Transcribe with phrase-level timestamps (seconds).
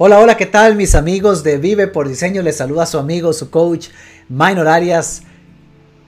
[0.00, 2.40] Hola, hola, ¿qué tal mis amigos de Vive por Diseño?
[2.42, 3.88] Les saluda su amigo, su coach,
[4.28, 5.22] Minor Arias.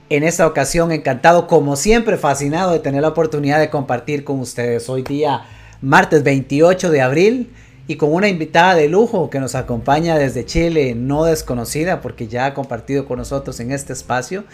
[0.07, 4.87] En esta ocasión, encantado, como siempre, fascinado de tener la oportunidad de compartir con ustedes.
[4.87, 5.41] Hoy día,
[5.81, 7.51] martes 28 de abril,
[7.85, 12.45] y con una invitada de lujo que nos acompaña desde Chile, no desconocida, porque ya
[12.45, 14.45] ha compartido con nosotros en este espacio,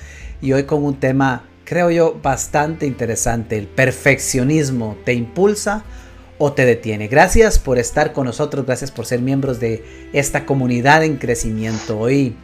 [0.41, 3.59] y hoy con un tema, creo yo, bastante interesante.
[3.59, 5.83] El perfeccionismo te impulsa
[6.37, 7.07] o te detiene.
[7.07, 9.83] Gracias por estar con nosotros, gracias por ser miembros de
[10.13, 11.99] esta comunidad en crecimiento.
[11.99, 12.35] Hoy,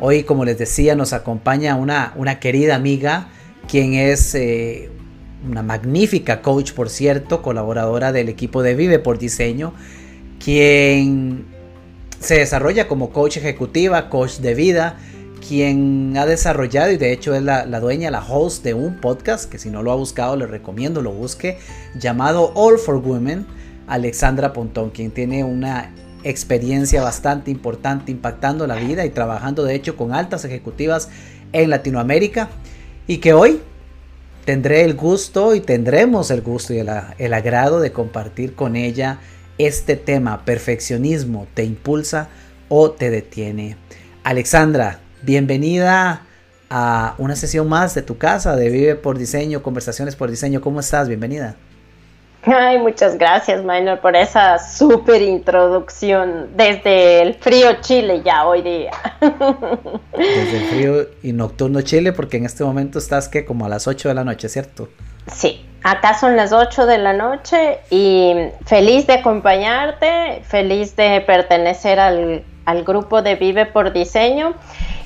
[0.00, 3.28] hoy como les decía, nos acompaña una, una querida amiga,
[3.68, 4.90] quien es eh,
[5.48, 9.74] una magnífica coach, por cierto, colaboradora del equipo de Vive por Diseño,
[10.42, 11.46] quien
[12.20, 14.96] se desarrolla como coach ejecutiva, coach de vida,
[15.46, 19.58] quien ha desarrollado y de hecho es la, dueña, la host de un podcast que
[19.58, 21.58] si no lo ha buscado le recomiendo lo busque,
[21.98, 23.46] llamado All for Women,
[23.86, 29.96] Alexandra Pontón, quien tiene una experiencia bastante importante impactando la vida y trabajando de hecho
[29.96, 31.10] con altas ejecutivas
[31.52, 32.48] en Latinoamérica
[33.06, 33.60] y que hoy
[34.46, 39.18] tendré el gusto y tendremos el gusto y el, agrado de compartir con ella
[39.58, 42.28] este tema, perfeccionismo, ¿te impulsa
[42.68, 43.76] o te detiene?
[44.24, 46.20] Alexandra, Bienvenida
[46.68, 50.60] a una sesión más de tu casa, de Vive por Diseño, Conversaciones por Diseño.
[50.60, 51.08] ¿Cómo estás?
[51.08, 51.56] Bienvenida.
[52.42, 58.90] Ay, muchas gracias, Minor, por esa súper introducción desde el frío Chile ya hoy día.
[60.12, 63.88] Desde el frío y nocturno Chile, porque en este momento estás que como a las
[63.88, 64.90] 8 de la noche, ¿cierto?
[65.32, 68.34] Sí, acá son las 8 de la noche y
[68.66, 74.54] feliz de acompañarte, feliz de pertenecer al, al grupo de Vive por Diseño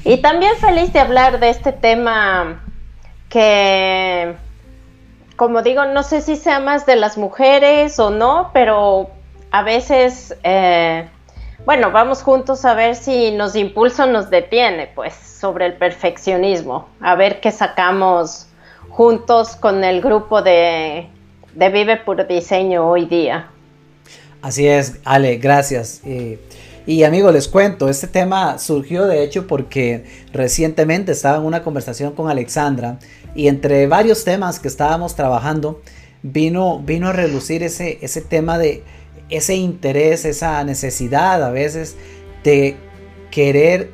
[0.09, 2.62] y también feliz de hablar de este tema
[3.28, 4.34] que,
[5.37, 9.11] como digo, no sé si sea más de las mujeres o no, pero
[9.50, 11.06] a veces, eh,
[11.67, 16.88] bueno, vamos juntos a ver si nos impulsa o nos detiene, pues, sobre el perfeccionismo,
[17.03, 18.47] a ver qué sacamos
[18.88, 21.06] juntos con el grupo de,
[21.53, 23.50] de Vive por Diseño hoy día.
[24.41, 26.00] Así es, Ale, gracias.
[26.06, 26.38] Eh,
[26.88, 32.15] y amigos, les cuento, este tema surgió de hecho porque recientemente estaba en una conversación
[32.15, 32.99] con Alexandra
[33.34, 35.82] y entre varios temas que estábamos trabajando
[36.22, 38.84] vino, vino a relucir ese, ese tema de
[39.28, 41.94] ese interés, esa necesidad a veces
[42.43, 42.77] de
[43.31, 43.91] querer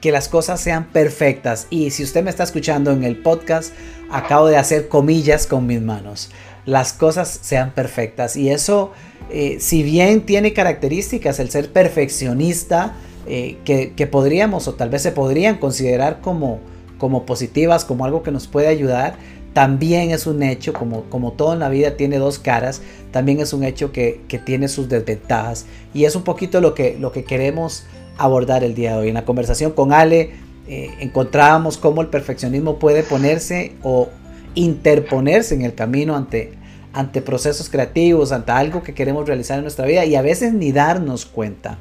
[0.00, 1.66] que las cosas sean perfectas.
[1.68, 3.74] Y si usted me está escuchando en el podcast,
[4.10, 6.30] acabo de hacer comillas con mis manos.
[6.64, 8.36] Las cosas sean perfectas.
[8.36, 8.92] Y eso
[9.32, 12.94] eh, si bien tiene características el ser perfeccionista,
[13.26, 16.58] eh, que, podríamos o tal vez se podrían considerar como,
[16.98, 19.14] como positivas, como algo que nos puede ayudar,
[19.52, 22.82] también es un hecho, como, como todo en la vida tiene dos caras,
[23.12, 25.66] también es un hecho que, tiene sus desventajas.
[25.92, 27.84] Y es un poquito lo que, lo que queremos
[28.16, 29.08] abordar el día de hoy.
[29.08, 30.30] En la conversación con Ale
[30.68, 34.08] eh, encontrábamos cómo el perfeccionismo puede ponerse o
[34.54, 36.52] interponerse en el camino ante,
[36.92, 40.72] ante procesos creativos, ante algo que queremos realizar en nuestra vida y a veces ni
[40.72, 41.78] darnos cuenta.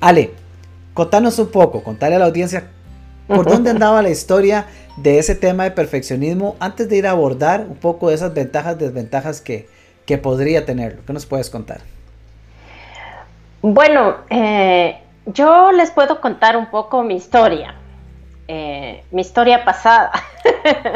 [0.00, 0.30] Ale,
[0.94, 2.70] contanos un poco, contarle a la audiencia
[3.26, 7.66] por dónde andaba la historia de ese tema de perfeccionismo antes de ir a abordar
[7.68, 9.68] un poco de esas ventajas, desventajas que,
[10.06, 11.02] que podría tenerlo.
[11.06, 11.80] ¿Qué nos puedes contar?
[13.62, 17.74] Bueno, eh, yo les puedo contar un poco mi historia,
[18.46, 20.12] eh, mi historia pasada.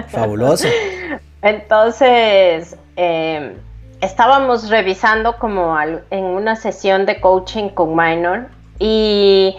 [0.09, 0.69] Fabuloso.
[1.43, 3.55] Entonces, em,
[4.01, 9.57] estábamos revisando como en una sesión de coaching con Minor y,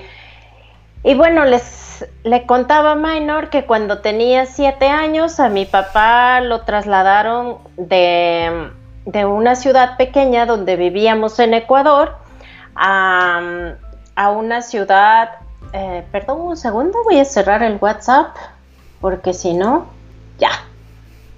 [1.03, 1.81] y bueno, les
[2.23, 8.71] le contaba a Minor que cuando tenía siete años a mi papá lo trasladaron de,
[9.05, 12.15] de una ciudad pequeña donde vivíamos en Ecuador
[12.75, 13.41] a,
[14.15, 15.29] a una ciudad,
[15.73, 18.35] eh, perdón un segundo, voy a cerrar el WhatsApp
[18.99, 19.87] porque si no,
[20.37, 20.51] ya.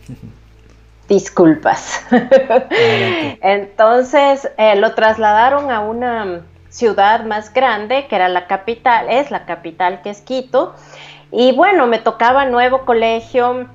[1.08, 2.06] Disculpas.
[3.42, 9.46] Entonces eh, lo trasladaron a una ciudad más grande, que era la capital, es la
[9.46, 10.76] capital que es Quito.
[11.32, 13.68] Y bueno, me tocaba nuevo colegio.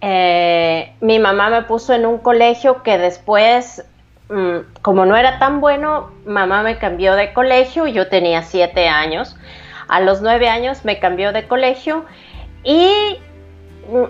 [0.00, 3.84] Eh, mi mamá me puso en un colegio que después,
[4.28, 7.86] mm, como no era tan bueno, mamá me cambió de colegio.
[7.86, 9.36] Yo tenía siete años.
[9.88, 12.04] A los nueve años me cambió de colegio
[12.64, 13.18] y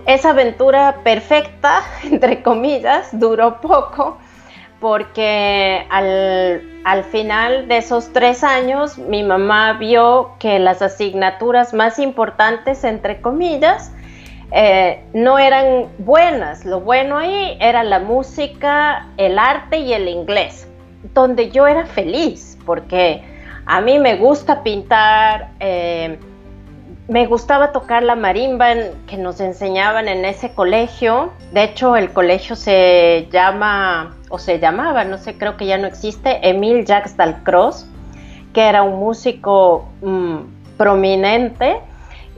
[0.05, 4.17] esa aventura perfecta, entre comillas, duró poco
[4.79, 12.83] porque al, final de esos tres años mi mamá vio que las asignaturas más importantes,
[12.83, 13.91] entre comillas,
[14.51, 16.65] eh, no eran buenas.
[16.65, 20.67] Lo bueno ahí era la música, el arte y el inglés,
[21.15, 22.57] donde yo era feliz.
[22.65, 23.23] porque
[23.67, 26.19] a mí me gusta pintar, eh,
[27.07, 28.73] me gustaba tocar la marimba
[29.07, 31.31] que nos enseñaban en ese colegio.
[31.51, 35.87] De hecho, el colegio se llama, o se llamaba, no sé, creo que ya no
[35.87, 37.85] existe, Emil Jacques Dalcroze,
[38.53, 40.37] que era un músico mm,
[40.77, 41.79] prominente.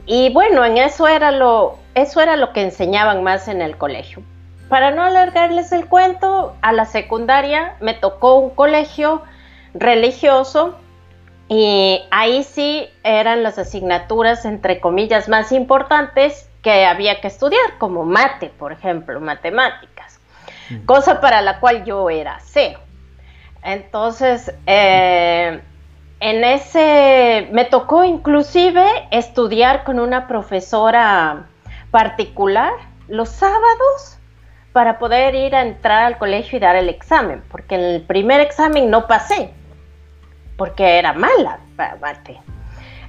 [0.06, 4.22] Y bueno, en eso era lo, eso era lo que enseñaban más en el colegio.
[4.68, 9.22] Para no alargarles el cuento, a la secundaria me tocó un colegio
[9.74, 10.75] religioso
[11.50, 18.04] y ahí sí eran las asignaturas, entre comillas, más importantes que había que estudiar, como
[18.04, 20.20] mate, por ejemplo, matemáticas,
[20.86, 22.80] cosa para la cual yo era cero.
[23.64, 25.62] Entonces, eh,
[26.20, 31.46] en ese, me tocó inclusive estudiar con una profesora
[31.92, 32.74] particular
[33.08, 34.18] los sábados
[34.74, 38.42] para poder ir a entrar al colegio y dar el examen, porque en el primer
[38.42, 39.52] examen no pasé,
[40.57, 42.39] porque era mala, aparte.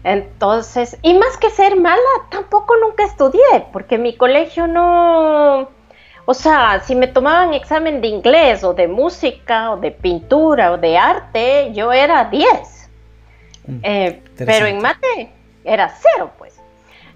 [0.05, 1.99] Entonces, y más que ser mala,
[2.31, 5.69] tampoco nunca estudié, porque mi colegio no,
[6.31, 10.77] o sea, si me tomaban examen de inglés o de música o de pintura o
[10.77, 12.91] de arte, yo era 10.
[13.67, 15.33] Mm, eh, pero en mate
[15.65, 16.61] era cero, pues.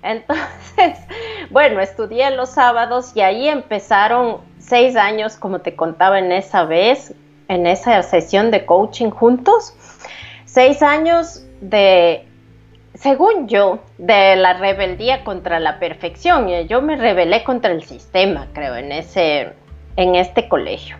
[0.02, 0.98] Entonces,
[1.50, 7.14] bueno, estudié los sábados y ahí empezaron seis años, como te contaba en esa vez,
[7.48, 9.74] en esa sesión de coaching juntos
[10.52, 12.26] seis años de,
[12.92, 16.46] según yo, de la rebeldía contra la perfección.
[16.68, 19.54] Yo me rebelé contra el sistema, creo, en, ese,
[19.96, 20.96] en este colegio.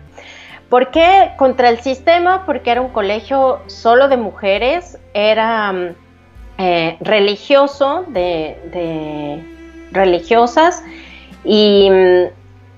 [0.69, 2.47] ¿Por qué contra el sistema?
[2.47, 5.93] Porque era un colegio solo de mujeres, era
[6.57, 9.43] eh, religioso, de,
[9.91, 10.83] religiosas,
[11.43, 11.91] y,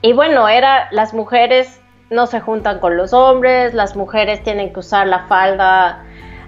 [0.02, 1.80] y, bueno, era las mujeres
[2.10, 6.04] no se juntan con los hombres, las mujeres tienen que usar la falda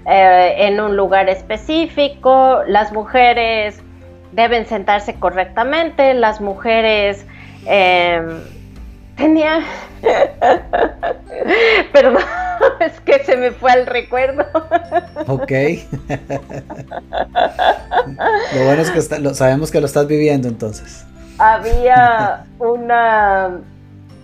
[0.08, 3.80] eh, en un lugar específico, las mujeres
[4.32, 7.26] deben sentarse correctamente, las mujeres
[7.66, 8.22] eh,
[9.16, 9.60] tenía,
[11.92, 12.22] perdón,
[12.80, 14.46] es que se me fue al recuerdo.
[15.26, 15.52] ok.
[18.54, 19.02] lo bueno es que
[19.34, 21.04] sabemos que lo estás viviendo entonces.
[21.38, 23.58] Había una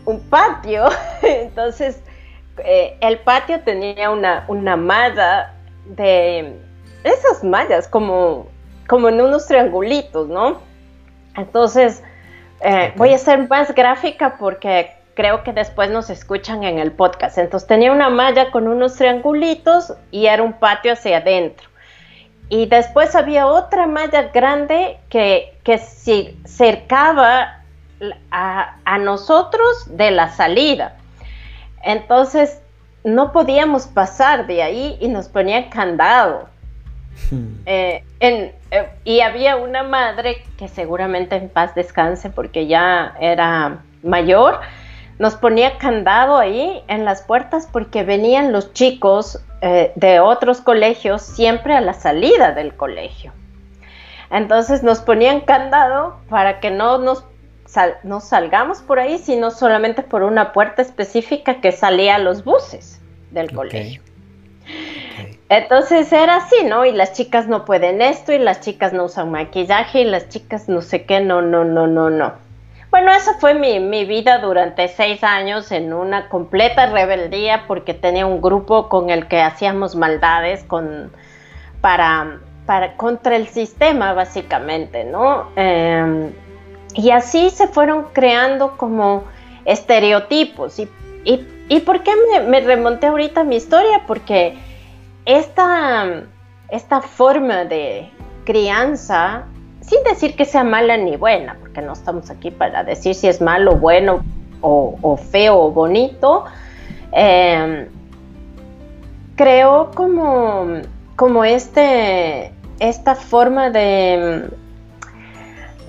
[0.07, 0.87] un patio,
[1.23, 1.99] entonces
[2.65, 5.54] eh, el patio tenía una, una malla
[5.87, 6.59] de
[7.05, 8.49] esas mallas, como,
[8.89, 10.61] como en unos triangulitos, ¿no?
[11.37, 12.03] Entonces,
[12.61, 17.39] eh, voy a ser más gráfica porque creo que después nos escuchan en el podcast.
[17.39, 21.69] Entonces tenía una malla con unos triangulitos y era un patio hacia adentro.
[22.49, 25.79] Y después había otra malla grande que, que
[26.45, 27.63] cercaba
[28.31, 30.97] a, a nosotros de la salida.
[31.83, 32.61] Entonces
[33.05, 36.49] no podíamos pasar de ahí y nos ponían candado.
[37.31, 37.61] Hmm.
[37.67, 38.55] Eh, eh,
[39.05, 44.61] y había una madre que seguramente en paz descanse porque ya era mayor,
[45.19, 51.23] nos ponía candado ahí en las puertas porque venían los chicos eh, de otros colegios
[51.23, 53.33] siempre a la salida del colegio.
[54.31, 57.25] Entonces nos ponían candado para que no nos,
[58.03, 63.01] nos salgamos por ahí, sino solamente por una puerta específica que salía a los buses
[63.31, 64.03] del colegio.
[65.49, 66.85] Entonces era así, ¿no?
[66.85, 70.69] Y las chicas no pueden esto, y las chicas no usan maquillaje, y las chicas
[70.69, 72.33] no sé qué, no, no, no, no, no.
[72.91, 78.41] Bueno, esa fue mi, vida durante seis años en una completa rebeldía porque tenía un
[78.41, 81.11] grupo con el que hacíamos maldades con,
[81.81, 85.51] para, para, contra el sistema, básicamente, ¿no?
[85.57, 86.31] Em,
[86.95, 89.25] y así se fueron creando como
[89.65, 90.89] estereotipos y,
[91.25, 92.13] y ¿Y por qué
[92.47, 94.03] me, remonté ahorita a mi historia?
[94.07, 94.55] Porque
[95.25, 96.25] esta,
[96.69, 98.11] esta forma de
[98.45, 99.45] crianza,
[99.81, 103.41] sin decir que sea mala ni buena, porque no estamos aquí para decir si es
[103.41, 104.23] malo, bueno
[104.61, 106.45] o, feo o bonito,
[107.13, 107.87] em,
[109.37, 110.81] creo como,
[111.17, 114.49] como este, esta forma de,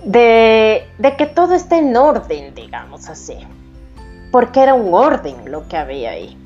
[0.05, 3.37] de, que todo esté en orden, digamos así
[4.35, 6.37] porque era un orden lo que había ahí.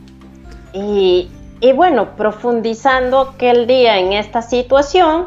[0.74, 1.28] Y,
[1.74, 5.26] bueno, profundizando aquel día en esta situación,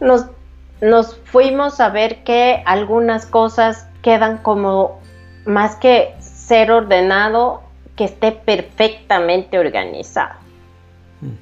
[0.00, 0.26] nos,
[0.80, 4.98] nos fuimos a ver que algunas cosas quedan como
[5.46, 7.62] más que ser ordenado,
[7.94, 10.34] que esté perfectamente organizado.
[11.20, 11.36] Hmm.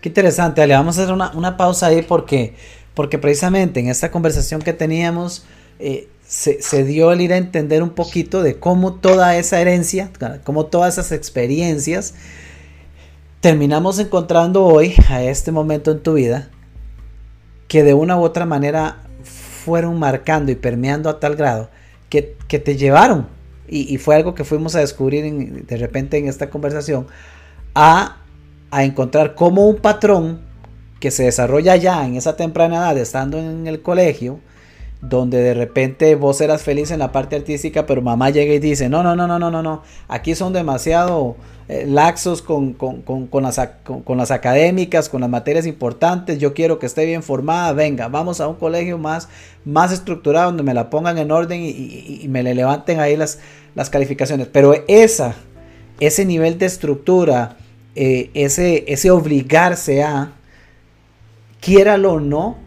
[0.00, 0.74] Qué interesante, Ale.
[0.74, 2.56] Vamos a hacer una, pausa ahí porque,
[2.96, 5.44] porque precisamente en esta conversación que teníamos,
[5.78, 10.10] eh, se, dio el ir a entender un poquito de cómo toda esa herencia,
[10.44, 12.14] cómo todas esas experiencias
[13.42, 16.48] terminamos encontrando hoy, a este momento en tu vida,
[17.68, 21.68] que de una u otra manera fueron marcando y permeando a tal grado
[22.08, 23.28] que, te llevaron,
[23.68, 27.08] y, fue algo que fuimos a descubrir de repente en esta conversación,
[27.74, 28.22] a,
[28.70, 30.45] a encontrar como un patrón
[31.00, 34.40] que se desarrolla ya en esa temprana edad, estando en el colegio,
[35.00, 38.88] donde de repente vos eras feliz en la parte artística, pero mamá llega y dice,
[38.88, 41.36] no, no, no, no, no, no, no, aquí son demasiado
[41.68, 46.78] eh, laxos con, con, con, las, con, las académicas, con las materias importantes, yo quiero
[46.78, 49.28] que esté bien formada, venga, vamos a un colegio más,
[49.64, 53.38] más estructurado, donde me la pongan en orden y, me le levanten ahí las,
[53.74, 54.48] las calificaciones.
[54.50, 55.34] Pero esa,
[56.00, 57.56] ese nivel de estructura,
[57.94, 60.35] eh, ese, ese obligarse a,
[61.66, 62.58] quiéralo o no,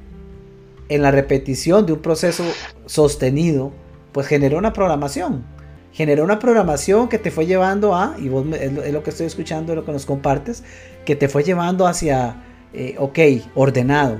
[0.90, 2.44] en la repetición de un proceso
[2.86, 3.72] sostenido,
[4.12, 5.46] pues generó una programación.
[5.94, 9.74] Generó una programación que te fue llevando a, y vos es lo, que estoy escuchando,
[9.74, 10.66] lo que nos compartes,
[11.06, 13.20] que te fue llevando hacia, eh, ok,
[13.56, 14.20] ordenado.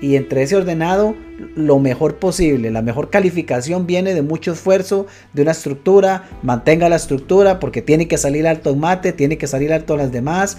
[0.00, 1.14] Y entre ese ordenado,
[1.54, 2.70] lo mejor posible.
[2.70, 6.30] La mejor calificación viene de mucho esfuerzo, de una estructura.
[6.42, 9.98] Mantenga la estructura porque tiene que salir alto en mate, tiene que salir alto en
[9.98, 10.56] las demás.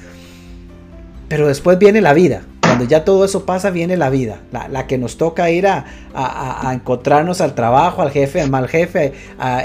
[1.35, 2.43] Pero después viene la vida.
[2.61, 5.83] Cuando ya todo eso pasa, viene la vida, la, que nos toca ir a,
[6.73, 9.11] encontrarnos al trabajo, al jefe, al mal jefe,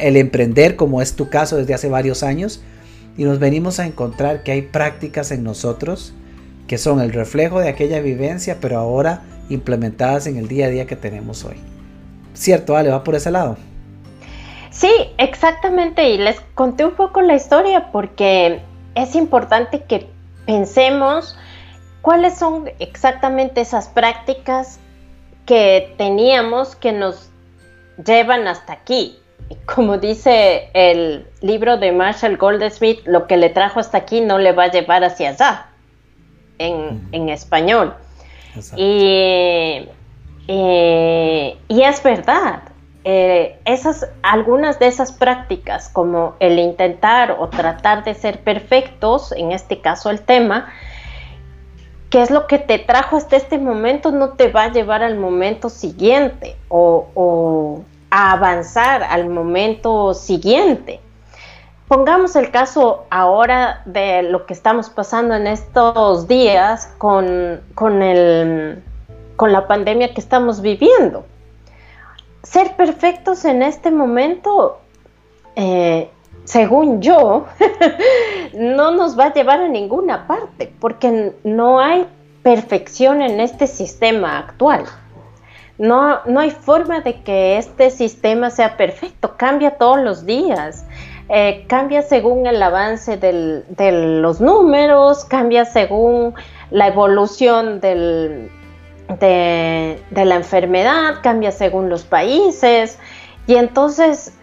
[0.02, 2.60] el emprender, como es tu caso desde hace varios años,
[3.16, 6.12] y nos venimos a encontrar que hay prácticas en nosotros
[6.66, 10.88] que son el reflejo de aquella vivencia, pero ahora implementadas en el día a día
[10.88, 11.60] que tenemos hoy.
[12.34, 12.90] ¿Cierto, Ale?
[12.90, 13.58] ¿Va por ese lado?
[14.72, 16.10] Sí, exactamente.
[16.10, 18.60] Y les conté un poco la historia porque
[18.96, 20.08] es importante que
[20.46, 21.36] pensemos
[22.02, 24.80] ¿Cuáles son exactamente esas prácticas
[25.44, 27.30] que teníamos que nos
[28.04, 29.18] llevan hasta aquí?
[29.66, 34.52] Como dice el libro de Marshall Goldsmith, lo que le trajo hasta aquí no le
[34.52, 35.66] va a llevar hacia allá,
[36.58, 37.94] en, español.
[38.76, 39.88] Y,
[40.46, 42.62] y, es verdad,
[43.04, 49.52] eh, esas, algunas de esas prácticas, como el intentar o tratar de ser perfectos, en
[49.52, 50.72] este caso el tema,
[52.10, 55.16] qué es lo que te trajo hasta este momento no te va a llevar al
[55.16, 61.00] momento siguiente o, a avanzar al momento siguiente.
[61.86, 68.00] Pongamos el caso ahora de lo que estamos pasando en estos días con, con,
[69.36, 71.24] con la pandemia que estamos viviendo.
[72.42, 74.80] Ser perfectos en este momento
[75.54, 76.10] eh,
[76.44, 77.46] según yo,
[78.54, 82.06] no nos va a llevar a ninguna parte, porque no hay
[82.42, 84.84] perfección en este sistema actual.
[85.78, 90.84] No, no hay forma de que este sistema sea perfecto, cambia todos los días.
[91.32, 96.34] Eh, cambia según el avance de los números, cambia según
[96.72, 98.50] la evolución de,
[99.18, 102.98] de, la enfermedad, cambia según los países.
[103.46, 104.34] Y entonces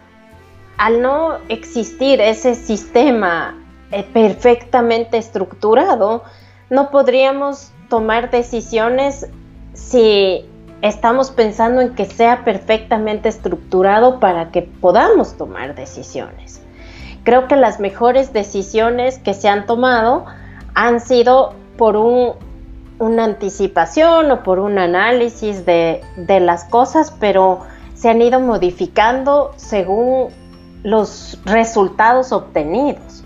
[0.78, 3.56] al no existir ese sistema
[3.90, 6.22] eh, perfectamente estructurado,
[6.70, 9.26] no podríamos tomar decisiones
[9.74, 10.44] si
[10.80, 16.62] estamos pensando en que sea perfectamente estructurado para que podamos tomar decisiones.
[17.24, 20.26] Creo que las mejores decisiones que se han tomado
[20.74, 26.02] han sido por una anticipación o por un análisis de
[26.40, 27.60] las cosas, pero
[27.94, 30.28] se han ido modificando según
[30.82, 33.24] los resultados obtenidos.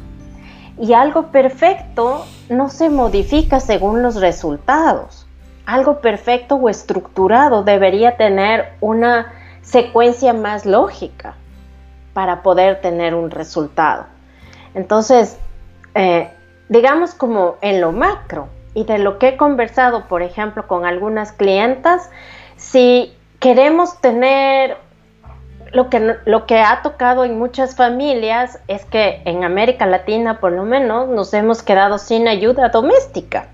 [0.79, 5.27] Y algo perfecto no se modifica según los resultados.
[5.67, 9.33] Algo perfecto o estructurado debería tener una
[9.63, 11.35] secuencia más lógica
[12.15, 14.07] para poder tener un resultado.
[14.75, 15.39] Entonces,
[15.95, 16.31] eh,
[16.69, 21.33] digamos como en lo macro y de lo que he conversado, por ejemplo, con algunas
[21.33, 22.11] clientas,
[22.57, 24.77] si queremos tener
[25.73, 30.53] lo que, lo que ha tocado en muchas familias es que en América Latina, por
[30.53, 33.49] lo menos, nos hemos quedado sin ayuda doméstica,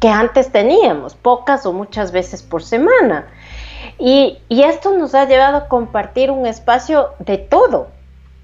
[0.00, 3.26] que antes teníamos, pocas o muchas veces por semana.
[3.98, 7.88] Y, esto nos ha llevado a compartir un espacio de todo,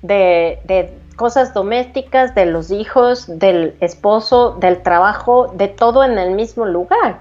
[0.03, 6.33] de, de cosas domésticas, de los hijos, del esposo, del trabajo, de todo en el
[6.33, 7.21] mismo lugar.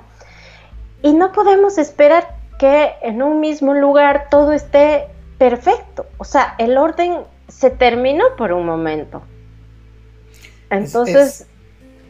[1.03, 5.07] Y no podemos esperar que en un mismo lugar todo esté
[5.43, 6.05] perfecto.
[6.17, 7.17] O sea, el orden
[7.49, 9.21] se terminó por un momento.
[10.69, 11.47] Entonces...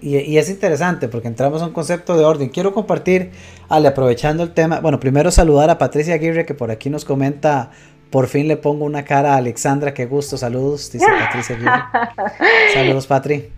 [0.01, 2.49] y, es interesante porque entramos a un concepto de orden.
[2.49, 3.31] Quiero compartir,
[3.69, 7.71] Ale, aprovechando el tema, bueno, primero saludar a Patricia Aguirre que por aquí nos comenta,
[8.11, 12.51] por fin le pongo una cara a Alexandra, qué gusto, saludos, dice Patricia Aguirre.
[12.71, 13.51] saludos, Patri.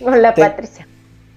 [0.00, 0.86] Hola, Patricia.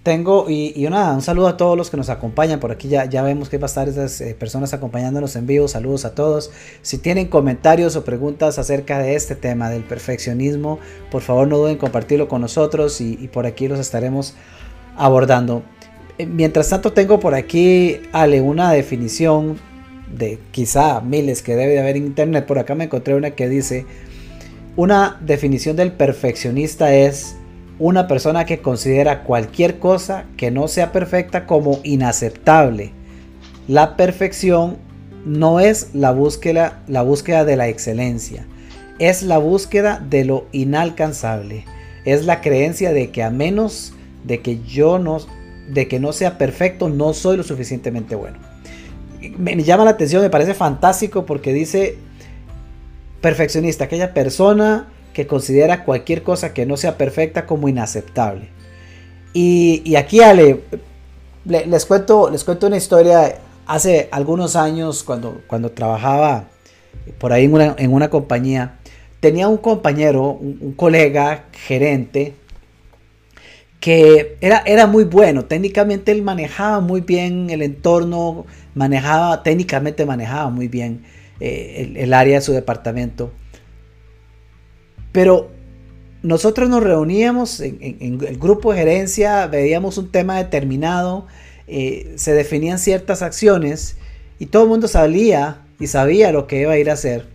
[0.03, 2.87] Tengo, y, un saludo a todos los que nos acompañan por aquí.
[2.87, 5.67] Ya, ya vemos que hay bastantes eh, personas acompañándonos en vivo.
[5.67, 6.51] Saludos a todos.
[6.81, 10.79] Si tienen comentarios o preguntas acerca de este tema del perfeccionismo,
[11.11, 14.33] por favor no duden en compartirlo con nosotros y, por aquí los estaremos
[14.97, 15.61] abordando.
[16.17, 19.59] Eh, mientras tanto, tengo por aquí, Ale, una definición
[20.17, 22.47] de quizá miles que debe de haber en internet.
[22.47, 23.85] Por acá me encontré una que dice:
[24.75, 27.35] Una definición del perfeccionista es
[27.79, 32.91] una persona que considera cualquier cosa que no sea perfecta como inaceptable.
[33.67, 34.77] La perfección
[35.25, 38.45] no es la búsqueda, la búsqueda de la excelencia,
[38.99, 41.65] es la búsqueda de lo inalcanzable.
[42.05, 45.19] Es la creencia de que a menos de que yo no,
[45.69, 48.37] de que no sea perfecto, no soy lo suficientemente bueno.
[49.37, 51.97] Me llama la atención, me parece fantástico porque dice
[53.21, 58.49] perfeccionista, aquella persona que considera cualquier cosa que no sea perfecta como inaceptable.
[59.33, 60.61] Y, aquí, Ale,
[61.45, 63.39] les, cuento, les cuento una historia.
[63.65, 66.49] Hace algunos años, cuando, cuando trabajaba
[67.19, 68.79] por ahí en una, compañía,
[69.19, 72.33] tenía un compañero, un, colega, gerente,
[73.79, 75.45] que era, era, muy bueno.
[75.45, 81.03] Técnicamente él manejaba muy bien el entorno, manejaba, técnicamente manejaba muy bien
[81.39, 83.31] eh, el, área de su departamento.
[85.11, 85.49] Pero
[86.23, 91.27] nosotros nos reuníamos en, el grupo de gerencia, veíamos un tema determinado,
[91.67, 93.97] eh, se definían ciertas acciones
[94.39, 97.25] y todo el mundo salía y sabía lo que iba a ir a hacer.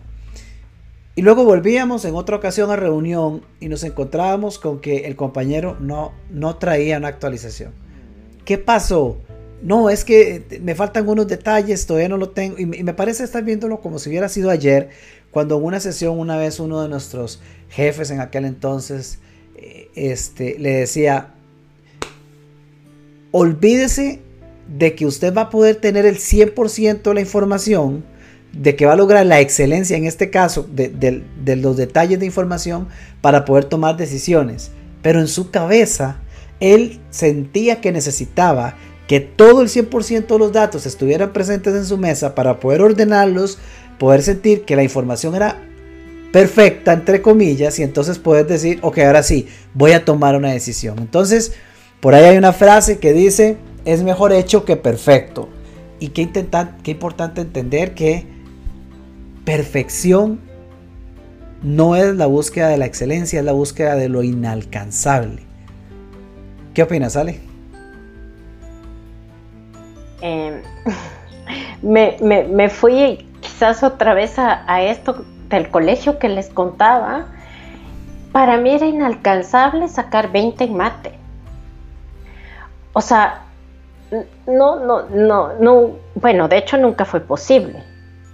[1.15, 5.75] Y luego volvíamos en otra ocasión a reunión y nos encontrábamos con que el compañero
[5.79, 7.73] no, no traía una actualización.
[8.45, 9.17] ¿Qué pasó?
[9.63, 12.59] No, es que me faltan unos detalles, todavía no lo tengo.
[12.59, 14.89] Y me parece estar viéndolo como si hubiera sido ayer,
[15.31, 19.19] cuando en una sesión una vez uno de nuestros jefes en aquel entonces
[19.55, 21.33] eh, este, le decía,
[23.31, 24.21] olvídese
[24.67, 28.03] de que usted va a poder tener el 100% de la información,
[28.51, 32.25] de que va a lograr la excelencia en este caso, de, de los detalles de
[32.25, 32.87] información
[33.21, 34.71] para poder tomar decisiones.
[35.01, 36.19] Pero en su cabeza,
[36.59, 38.75] él sentía que necesitaba
[39.07, 43.57] que todo el 100% de los datos estuvieran presentes en su mesa para poder ordenarlos,
[43.99, 45.61] poder sentir que la información era
[46.31, 50.99] perfecta, entre comillas, y entonces puedes decir, ok, ahora sí, voy a tomar una decisión.
[50.99, 51.53] Entonces,
[51.99, 55.49] por ahí hay una frase que dice, es mejor hecho que perfecto.
[55.99, 56.29] Y qué,
[56.83, 58.27] qué importante entender que
[59.45, 60.39] perfección
[61.63, 65.43] no es la búsqueda de la excelencia, es la búsqueda de lo inalcanzable.
[66.73, 67.39] ¿Qué opinas, Ale?
[70.21, 70.61] Em,
[71.81, 77.27] me, fui quizás otra vez a esto del colegio que les contaba,
[78.31, 81.11] para mí era inalcanzable sacar 20 en mate.
[82.93, 83.43] O sea,
[84.47, 87.83] no, no, no, no, bueno, de hecho nunca fue posible.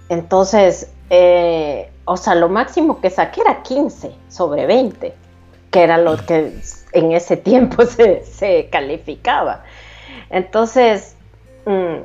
[0.08, 5.14] Entonces, eh, o sea, lo máximo que saqué era 15 sobre 20,
[5.70, 6.60] que era lo que
[6.92, 9.64] en ese tiempo se, calificaba.
[10.30, 11.16] Entonces,
[11.66, 11.96] mm,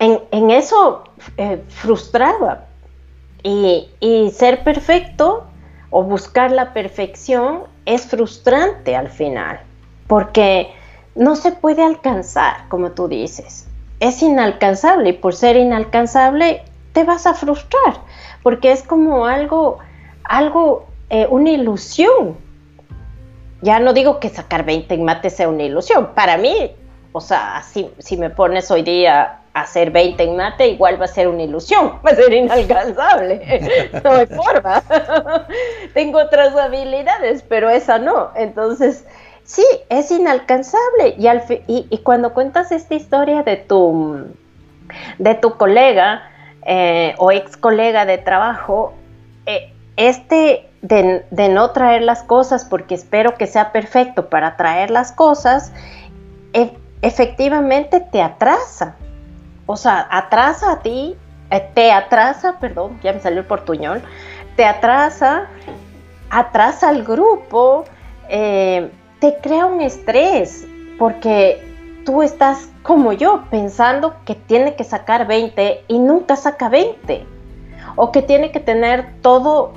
[0.00, 1.04] en, eso
[1.36, 2.64] eh, frustraba,
[3.42, 5.44] y, ser perfecto
[5.90, 9.60] o buscar la perfección es frustrante al final,
[10.06, 10.72] porque
[11.14, 13.66] no se puede alcanzar, como tú dices.
[13.98, 18.00] Es inalcanzable y por ser inalcanzable te vas a frustrar,
[18.42, 19.78] porque es como algo,
[20.24, 22.36] algo, eh, una ilusión.
[23.62, 26.10] Ya no digo que sacar 20 en mate sea una ilusión.
[26.14, 26.72] Para mí,
[27.12, 31.08] o sea, si, si me pones hoy día hacer 20 en mate igual va a
[31.08, 34.82] ser una ilusión, va a ser inalcanzable, no hay forma.
[35.94, 38.30] Tengo otras habilidades, pero esa no.
[38.36, 39.04] Entonces,
[39.44, 41.14] sí, es inalcanzable.
[41.18, 44.26] Y, al y, cuando cuentas esta historia de tu,
[45.18, 46.22] de tu colega
[46.64, 48.92] eh, o ex colega de trabajo,
[49.46, 54.90] eh, este de, de no traer las cosas porque espero que sea perfecto para traer
[54.90, 55.72] las cosas,
[56.54, 58.96] e, efectivamente te atrasa
[59.70, 61.16] o sea, atrasa a ti,
[61.50, 64.02] eh, te atrasa, perdón, ya me salió el portuñol,
[64.56, 65.48] te atrasa,
[66.28, 67.84] atrasa al grupo,
[68.28, 70.66] eh, te crea un estrés,
[70.98, 71.64] porque
[72.04, 77.24] tú estás como yo, pensando que tiene que sacar 20 y nunca saca 20,
[77.94, 79.72] o que tiene que tener todo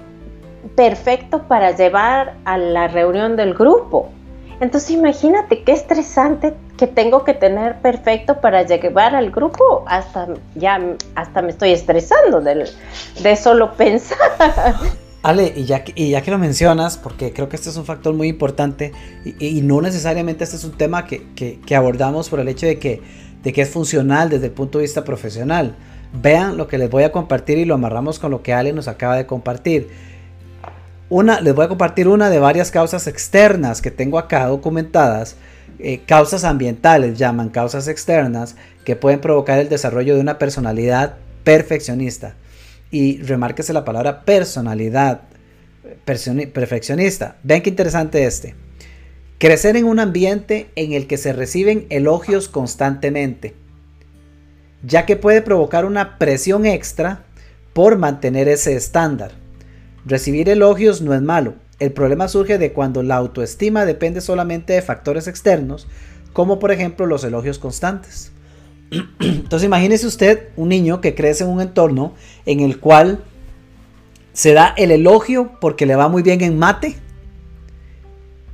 [0.75, 4.09] perfecto para llevar a la reunión del grupo.
[4.63, 10.79] Entonces imagínate qué estresante que tengo que tener perfecto para llevar al grupo, hasta ya
[11.15, 12.69] hasta me estoy estresando de,
[13.21, 14.17] de solo pensar.
[15.21, 17.83] Ale, y ya, que, y ya que lo mencionas, porque creo que este es un
[17.83, 18.93] factor muy importante
[19.39, 23.01] y, no necesariamente este es un tema que, que, abordamos por el hecho de que,
[23.43, 25.75] de que es funcional desde el punto de vista profesional.
[26.13, 28.87] Vean lo que les voy a compartir y lo amarramos con lo que Ale nos
[28.87, 30.12] acaba de compartir.
[31.13, 35.35] Una, les voy a compartir una de varias causas externas que tengo acá documentadas.
[35.77, 42.33] Eh, causas ambientales llaman causas externas que pueden provocar el desarrollo de una personalidad perfeccionista
[42.89, 45.21] y remárquese la palabra personalidad
[46.03, 47.35] perfeccionista.
[47.43, 48.55] Vean qué interesante este.
[49.37, 53.53] Crecer en un ambiente en el que se reciben elogios constantemente,
[54.81, 57.23] ya que puede provocar una presión extra
[57.73, 59.42] por mantener ese estándar.
[60.05, 61.55] Recibir elogios no es malo.
[61.79, 65.87] El problema surge de cuando la autoestima depende solamente de factores externos,
[66.33, 68.31] como por ejemplo los elogios constantes.
[69.19, 72.13] Entonces imagínese usted un niño que crece en un entorno
[72.45, 73.23] en el cual
[74.33, 76.95] se da el elogio porque le va muy bien en mate.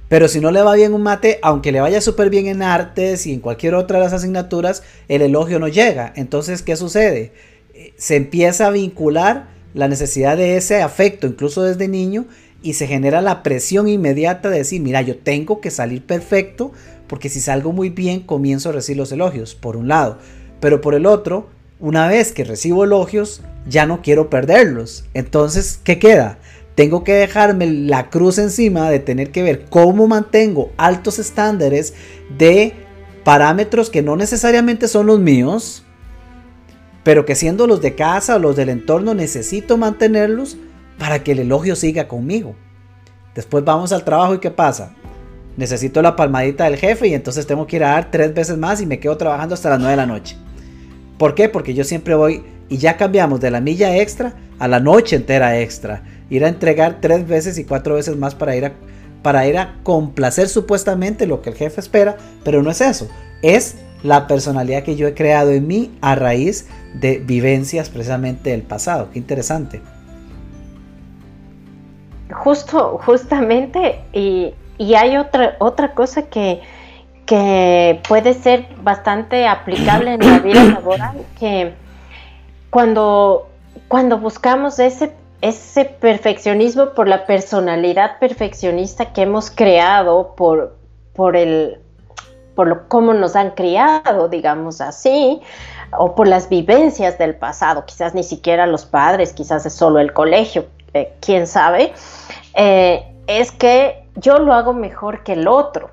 [0.08, 3.28] Pero si no le va bien en mate, aunque le vaya súper bien en artes
[3.28, 6.12] y en cualquier otra de las asignaturas, el elogio no llega.
[6.16, 7.32] Entonces, ¿qué sucede?
[7.74, 12.26] Eh, se empieza a vincular la necesidad de ese afecto, incluso desde niño,
[12.62, 16.72] y se genera la presión inmediata de decir, mira, yo tengo que salir perfecto
[17.08, 20.20] porque si salgo muy bien comienzo a recibir los elogios, por un lado.
[20.60, 21.48] Pero por el otro,
[21.80, 25.06] una vez que recibo elogios, ya no quiero perderlos.
[25.14, 26.38] Entonces, ¿qué queda?
[26.76, 31.94] Tengo que dejarme la cruz encima de tener que ver cómo mantengo altos estándares
[32.38, 32.74] de
[33.24, 35.84] parámetros que no necesariamente son los míos,
[37.04, 40.58] pero que siendo los de casa o los del entorno necesito mantenerlos
[40.98, 42.56] para que el elogio siga conmigo.
[43.36, 44.96] Después vamos al trabajo y ¿qué pasa?
[45.60, 48.82] necesito la palmadita del jefe y entonces tengo que ir a dar tres veces más
[48.82, 50.38] y me quedo trabajando hasta las 9 de la noche.
[51.18, 51.50] ¿Por qué?
[51.50, 55.60] Porque yo siempre voy y ya cambiamos de la milla extra a la noche entera
[55.60, 56.04] extra.
[56.30, 58.74] Ir a entregar tres veces y cuatro veces más para ir a,
[59.22, 63.10] para ir a complacer supuestamente lo que el jefe espera, pero no es eso.
[63.42, 68.62] Es la personalidad que yo he creado en mí a raíz de vivencias precisamente del
[68.62, 69.10] pasado.
[69.12, 69.82] Qué interesante.
[72.32, 76.62] Justo, justamente, y y hay otra, otra cosa que,
[78.08, 81.76] puede ser bastante aplicable en la vida laboral, que
[82.72, 83.50] cuando,
[83.88, 90.76] cuando buscamos ese, ese perfeccionismo por la personalidad perfeccionista que hemos creado por,
[91.14, 91.82] por el
[92.60, 95.40] por lo, cómo nos han criado, digamos así,
[95.98, 100.12] o por las vivencias del pasado, quizás ni siquiera los padres, quizás es solo el
[100.12, 101.94] colegio, eh, quién sabe,
[102.56, 105.92] eh, es que yo lo hago mejor que el otro.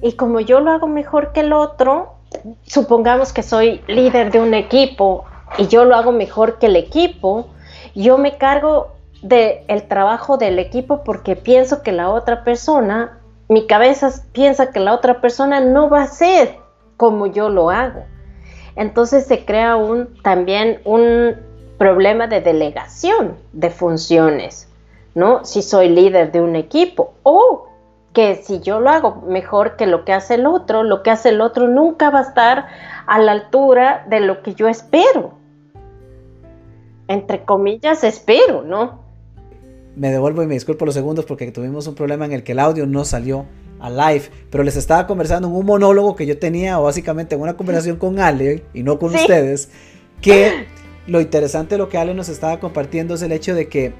[0.00, 2.14] Y como yo lo hago mejor que el otro,
[2.62, 5.26] supongamos que soy líder de un equipo
[5.58, 7.48] y yo lo hago mejor que el equipo,
[7.94, 14.10] yo me cargo del trabajo del equipo porque pienso que la otra persona, mi cabeza
[14.32, 16.56] piensa que la otra persona no va a ser
[16.96, 18.04] como yo lo hago.
[18.76, 21.36] Entonces se crea un, también un
[21.78, 24.68] problema de delegación de funciones.
[25.14, 25.44] ¿no?
[25.44, 27.68] Si soy líder de un equipo o
[28.12, 31.30] que si yo lo hago mejor que lo que hace el otro, lo que hace
[31.30, 32.66] el otro nunca va a estar
[33.06, 35.32] a la altura de lo que yo espero.
[37.08, 39.03] Entre comillas, espero, ¿no?
[39.96, 42.58] Me devuelvo y me disculpo los segundos porque tuvimos un problema en el que el
[42.58, 43.46] audio no salió
[43.80, 47.40] a live, pero les estaba conversando en un monólogo que yo tenía, o básicamente en
[47.40, 49.68] una conversación con Ale y no con ustedes,
[50.20, 50.66] que
[51.06, 53.92] lo interesante de lo que Ale nos estaba compartiendo es el hecho de que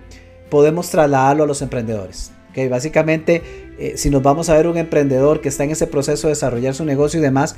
[0.51, 2.33] podemos trasladarlo a los emprendedores.
[2.55, 3.43] que Básicamente,
[3.79, 6.75] eh, si nos vamos a ver un emprendedor que está en ese proceso de desarrollar
[6.75, 7.57] su negocio y demás,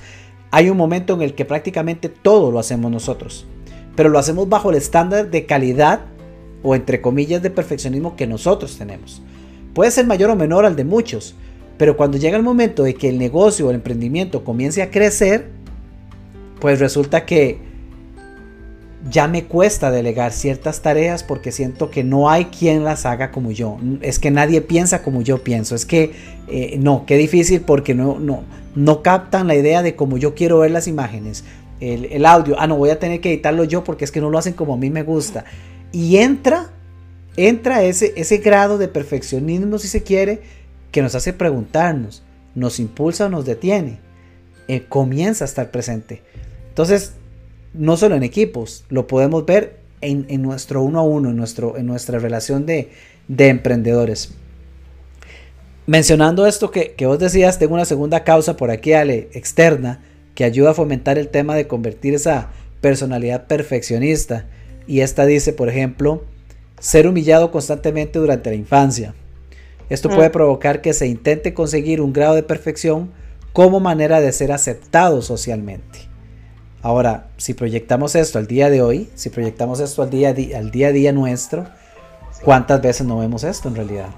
[0.50, 3.46] hay un momento en el que prácticamente todo lo hacemos nosotros,
[3.94, 6.00] pero lo hacemos bajo el estándar de calidad
[6.66, 9.22] o entre comillas de perfeccionismo que nosotros tenemos.
[9.72, 11.36] Puede ser mayor o menor al de muchos,
[11.78, 15.46] pero cuando llega el momento de que el negocio o el emprendimiento comience a crecer,
[16.60, 17.58] pues resulta que
[19.08, 23.52] ya me cuesta delegar ciertas tareas porque siento que no hay quien las haga como
[23.52, 23.78] yo.
[24.00, 25.76] Es que nadie piensa como yo pienso.
[25.76, 26.12] Es que
[26.48, 28.42] eh, no, qué difícil porque no, no,
[28.74, 31.44] no captan la idea de cómo yo quiero ver las imágenes.
[31.78, 34.38] El, audio, ah, no, voy a tener que editarlo yo porque es que no lo
[34.38, 35.44] hacen como a mí me gusta.
[35.92, 36.70] Y entra,
[37.36, 40.40] entra ese, ese grado de perfeccionismo, si se quiere,
[40.90, 42.22] que nos hace preguntarnos,
[42.54, 43.98] nos impulsa o nos detiene.
[44.68, 46.22] Eh, comienza a estar presente.
[46.68, 47.12] Entonces,
[47.72, 51.86] no solo en equipos, lo podemos ver en, nuestro uno a uno, en, nuestro, en
[51.86, 52.90] nuestra relación de,
[53.28, 54.32] emprendedores.
[55.86, 60.00] Mencionando esto que, que, vos decías, tengo una segunda causa por aquí, Ale, externa,
[60.34, 64.46] que ayuda a fomentar el tema de convertir esa personalidad perfeccionista.
[64.86, 66.24] Y esta dice, por ejemplo,
[66.78, 69.14] ser humillado constantemente durante la infancia.
[69.88, 70.32] Esto puede mm.
[70.32, 73.10] provocar que se intente conseguir un grado de perfección
[73.52, 76.00] como manera de ser aceptado socialmente.
[76.82, 80.88] Ahora, si proyectamos esto al día de hoy, si proyectamos esto al día, al día
[80.88, 81.66] a día nuestro,
[82.44, 84.08] ¿cuántas veces no vemos esto en realidad?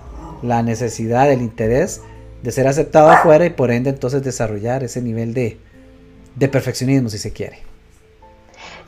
[0.42, 2.02] La necesidad, el interés
[2.42, 5.58] de ser aceptado afuera y por ende entonces desarrollar ese nivel de,
[6.36, 7.67] de perfeccionismo, si se quiere.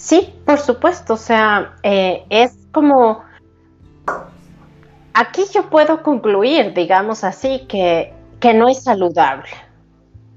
[0.00, 3.22] Sí, por supuesto, o sea, eh, es como,
[5.12, 9.50] aquí yo puedo concluir, digamos así, que, que no es saludable.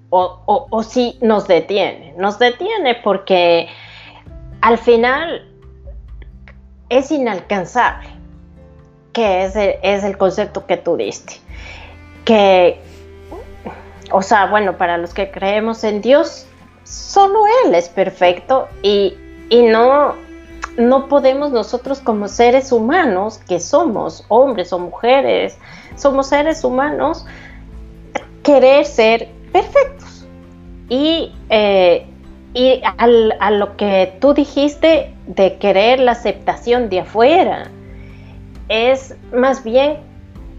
[0.09, 3.69] O, o, sí nos detiene, nos detiene porque
[4.61, 5.49] al final
[6.89, 8.09] es inalcanzable,
[9.13, 11.35] que es es el concepto que tú diste.
[12.25, 12.81] Que,
[14.11, 16.47] o sea, bueno, para los que creemos en Dios,
[16.83, 19.17] solo Él es perfecto y,
[19.49, 20.15] no,
[20.77, 25.57] no podemos nosotros como seres humanos, que somos hombres o mujeres,
[25.95, 27.25] somos seres humanos,
[28.43, 30.25] querer ser perfectos.
[30.89, 32.05] Y, eh,
[32.53, 37.71] y a lo que tú dijiste de querer la aceptación de afuera,
[38.69, 39.97] es más bien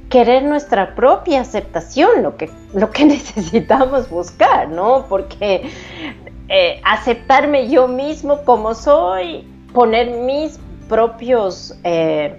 [0.08, 5.06] querer nuestra propia aceptación, lo que, lo que necesitamos buscar, ¿no?
[5.08, 5.70] Porque
[6.48, 12.38] eh, aceptarme yo mismo como soy, poner mis propios, eh,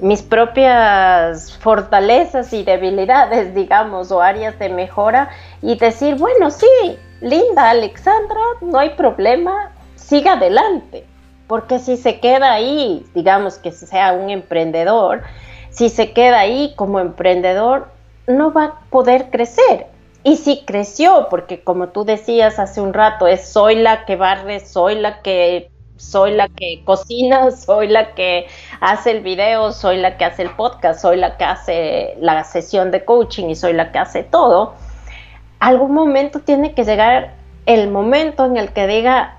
[0.00, 5.30] mis propias fortalezas y debilidades, digamos, o áreas de mejora
[5.62, 11.04] y decir, bueno, sí, linda Alexandra, no hay problema, siga adelante.
[11.46, 15.22] Porque si se queda ahí, digamos que sea un emprendedor,
[15.70, 17.88] si se queda ahí como emprendedor,
[18.26, 19.86] no va a poder crecer.
[20.28, 24.60] Y si creció, porque como tú decías hace un rato, es soy la que barre,
[24.60, 28.46] soy la que soy la que cocina, soy la que
[28.78, 32.90] hace el video, soy la que hace el podcast, soy la que hace la sesión
[32.90, 34.74] de coaching y soy la que hace todo.
[35.60, 37.32] Algún momento tiene que llegar
[37.64, 39.38] el momento en el que diga,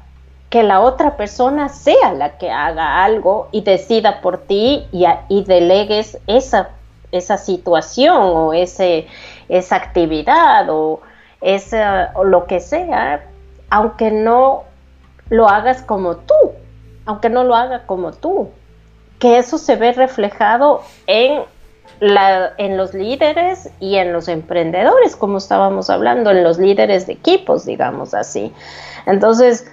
[0.50, 6.18] que la otra persona sea la que haga algo y decida por ti y, delegues
[6.26, 6.72] esa,
[7.12, 9.06] esa situación o ese,
[9.50, 11.02] esa actividad o,
[11.42, 13.26] esa, o lo que sea,
[13.70, 14.64] aunque no
[15.30, 16.34] lo hagas como tú,
[17.06, 18.50] aunque no lo haga como tú,
[19.20, 21.42] que eso se ve reflejado en,
[22.00, 27.14] la, en los líderes y en los emprendedores, como estábamos hablando, en los líderes de
[27.14, 28.54] equipos, digamos así.
[29.06, 29.70] Entonces,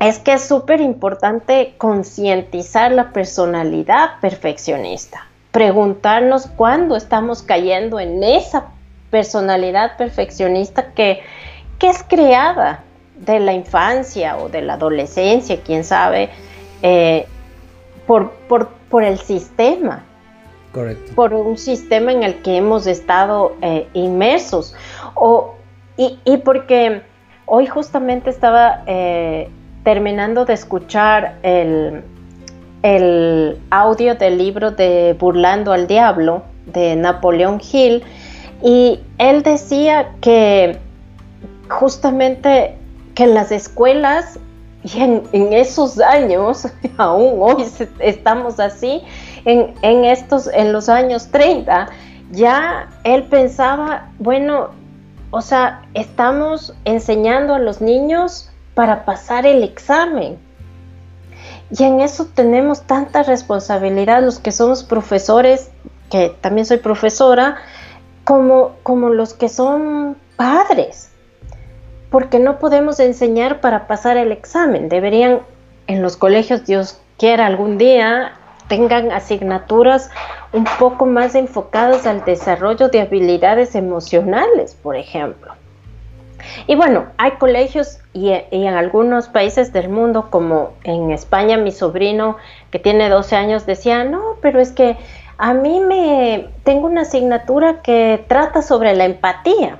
[0.00, 8.68] es que es súper importante concientizar la personalidad perfeccionista, preguntarnos cuándo estamos cayendo en esa
[9.10, 11.22] personalidad perfeccionista que,
[11.80, 12.84] es creada
[13.16, 16.28] de la infancia o de la adolescencia, quién sabe,
[16.82, 17.26] eh,
[18.06, 18.32] por,
[19.02, 20.04] el sistema.
[20.72, 21.14] Correcto.
[21.14, 24.74] Por un sistema en el que hemos estado eh, inmersos.
[25.14, 25.54] O,
[25.96, 27.00] y, porque
[27.46, 29.48] hoy justamente estaba eh,
[29.82, 32.04] terminando de escuchar el,
[33.70, 38.02] audio del libro de Burlando al Diablo de Napoleón Hill
[38.62, 40.78] y él decía que
[41.68, 42.76] justamente
[43.14, 44.38] que en las escuelas
[44.82, 46.66] y en, esos años,
[46.96, 47.66] aún hoy
[47.98, 49.02] estamos así,
[49.44, 51.88] en, en, estos, en los años 30,
[52.30, 54.70] ya él pensaba, bueno,
[55.30, 60.38] o sea, estamos enseñando a los niños para pasar el examen.
[61.70, 65.70] Y en eso tenemos tanta responsabilidad los que somos profesores,
[66.10, 67.56] que también soy profesora,
[68.24, 71.10] como, como los que son padres.
[72.10, 74.88] Porque no podemos enseñar para pasar el examen.
[74.88, 75.40] Deberían
[75.86, 78.32] en los colegios, Dios quiera, algún día
[78.68, 80.10] tengan asignaturas
[80.52, 85.52] un poco más enfocadas al desarrollo de habilidades emocionales, por ejemplo.
[86.66, 92.36] Y bueno, hay colegios y, en algunos países del mundo, como en España, mi sobrino
[92.70, 94.96] que tiene 12 años decía, no, pero es que
[95.38, 99.78] a mí me tengo una asignatura que trata sobre la empatía.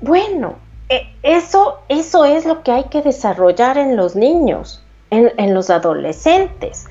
[0.00, 0.56] Bueno,
[0.88, 5.70] e, eso, eso es lo que hay que desarrollar en los niños, en, en los
[5.70, 6.86] adolescentes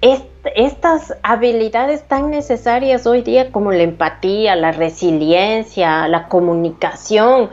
[0.00, 7.50] estas habilidades tan necesarias hoy día como la empatía, la resiliencia, la comunicación,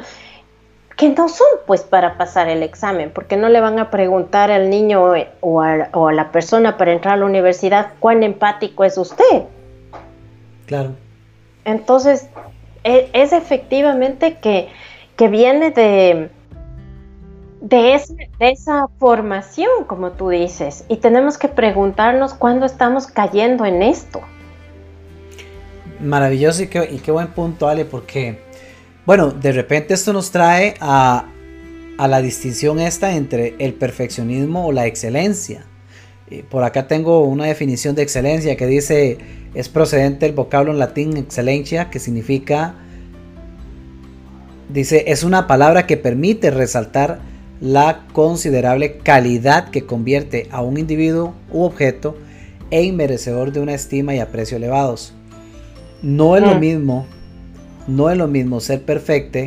[0.95, 4.69] que no son pues para pasar el examen, porque no le van a preguntar al
[4.69, 9.43] niño o a, la persona para entrar a la universidad cuán empático es usted.
[10.67, 10.91] Claro.
[11.65, 12.29] Entonces,
[12.83, 14.69] e, es, efectivamente que,
[15.17, 16.29] que viene de,
[17.65, 17.99] de,
[18.39, 24.21] esa formación, como tú dices, y tenemos que preguntarnos cuándo estamos cayendo en esto.
[25.99, 28.39] Maravilloso y qué, y qué buen punto, Ale, porque,
[29.05, 31.25] bueno, de repente esto nos trae a,
[31.97, 35.65] a la distinción esta entre el perfeccionismo o la excelencia.
[36.49, 39.17] Por acá tengo una definición de excelencia que dice
[39.53, 42.75] es procedente del vocablo en latín excelencia, que significa,
[44.69, 47.19] dice, es una palabra que permite resaltar
[47.65, 52.15] la considerable calidad que convierte a un individuo u objeto
[52.69, 55.13] en merecedor de una estima y aprecio elevados.
[56.03, 56.59] No es lo mm.
[56.59, 57.07] mismo,
[57.87, 59.39] no es lo mismo ser perfecto,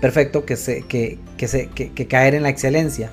[0.00, 3.10] perfecto que, se, que, que, caer en la excelencia.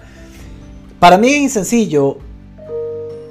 [1.00, 2.20] Para mí es sencillo,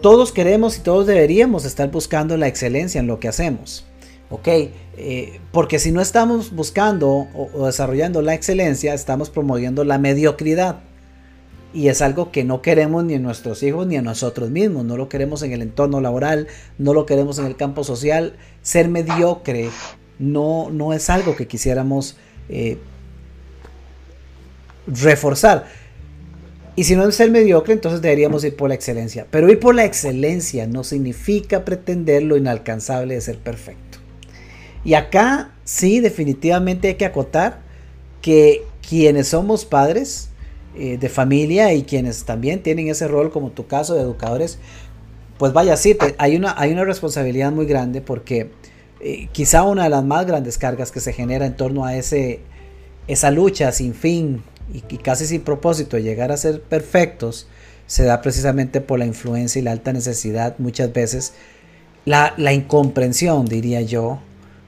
[0.02, 3.84] todos queremos y todos deberíamos estar buscando la excelencia en lo que hacemos.
[4.30, 4.48] ¿ok?
[4.96, 10.80] Eh, porque si no estamos buscando o, desarrollando la excelencia, estamos promoviendo la mediocridad.
[11.72, 14.84] Y es algo que no queremos ni en nuestros hijos ni en nosotros mismos.
[14.84, 18.36] No lo queremos en el entorno laboral, no lo queremos en el campo social.
[18.62, 19.70] Ser mediocre
[20.18, 22.16] no, no es algo que quisiéramos
[22.48, 22.78] eh,
[24.86, 25.66] reforzar.
[26.76, 29.26] Y si no es ser mediocre, entonces deberíamos ir por la excelencia.
[29.30, 33.98] Pero ir por la excelencia no significa pretender lo inalcanzable de ser perfecto.
[34.84, 37.60] Y acá sí, definitivamente hay que acotar
[38.22, 40.29] que quienes somos padres,
[40.76, 44.58] eh, de familia y quienes también tienen ese rol, como tu caso, de educadores,
[45.38, 48.50] pues vaya, sí, hay, una, hay una responsabilidad muy grande porque
[49.00, 52.40] eh, quizá una de las más grandes cargas que se genera en torno a ese,
[53.08, 57.48] esa lucha sin fin y, casi sin propósito de llegar a ser perfectos,
[57.86, 61.32] se da precisamente por la influencia y la alta necesidad, muchas veces
[62.04, 64.20] la, la incomprensión, diría yo,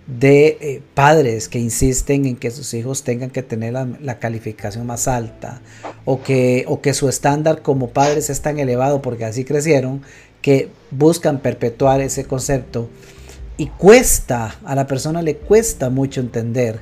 [0.07, 5.07] de eh, padres que insisten en que sus hijos tengan que tener la, calificación más
[5.07, 5.61] alta
[6.05, 10.03] o que, o que su estándar como padres es tan elevado porque así crecieron
[10.41, 12.89] que buscan perpetuar ese concepto
[13.57, 16.81] y cuesta, a la persona le cuesta mucho entender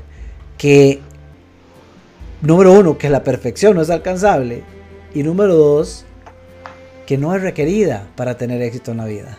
[0.57, 1.01] que,
[2.41, 4.63] número uno, que la perfección no es alcanzable
[5.13, 6.07] y número dos,
[7.07, 9.37] que no es requerida para tener éxito en la vida,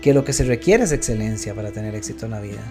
[0.00, 2.62] que lo que se requiere es excelencia para tener éxito en la vida.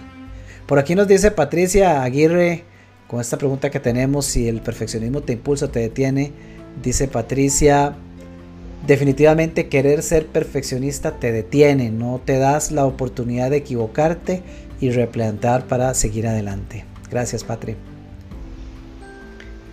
[0.66, 2.64] Por aquí nos dice Patricia Aguirre,
[3.06, 6.32] con esta pregunta que tenemos, si el perfeccionismo te impulsa o te detiene.
[6.82, 7.94] Dice Patricia,
[8.86, 14.42] definitivamente querer ser perfeccionista te detiene, no te das la oportunidad de equivocarte
[14.80, 16.84] y replantar para seguir adelante.
[17.10, 17.76] Gracias, Patri.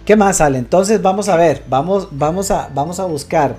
[0.05, 0.57] ¿Qué más, Ale?
[0.57, 3.55] Entonces vamos a ver, vamos, vamos, a, vamos a buscar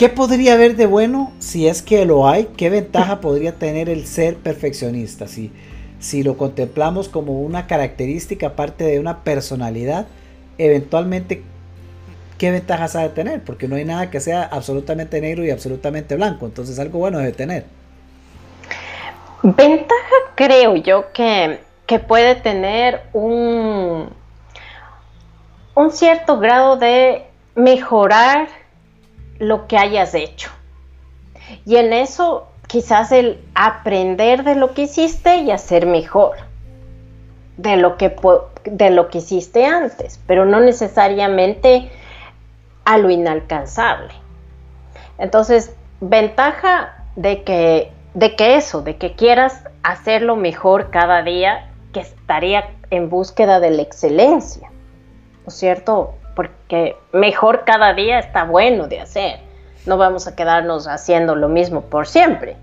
[0.00, 2.46] ¿Qué podría haber de bueno si es que lo hay?
[2.56, 5.28] ¿Qué ventaja podría tener el ser perfeccionista?
[5.28, 5.52] Si,
[5.98, 10.06] si lo contemplamos como una característica parte de una personalidad,
[10.56, 11.42] eventualmente,
[12.38, 13.44] ¿qué ventajas ha de tener?
[13.44, 16.46] Porque no hay nada que sea absolutamente negro y absolutamente blanco.
[16.46, 17.66] Entonces, algo bueno debe tener.
[19.42, 24.08] Ventaja creo yo que, que puede tener un,
[25.74, 28.59] un cierto grado de mejorar
[29.40, 30.50] lo que hayas hecho.
[31.66, 36.36] Y en eso quizás el aprender de lo que hiciste y hacer mejor
[37.60, 38.14] de lo que,
[38.64, 41.90] de lo que hiciste antes, pero no necesariamente
[42.84, 44.12] a lo inalcanzable.
[45.18, 52.00] Entonces, ventaja de que, de que eso, de que quieras hacerlo mejor cada día, que
[52.00, 54.70] estaría en búsqueda de la excelencia,
[55.42, 56.14] ¿no es cierto?
[56.34, 59.40] Porque mejor cada día está bueno de hacer.
[59.86, 62.56] No vamos a quedarnos haciendo lo mismo por siempre.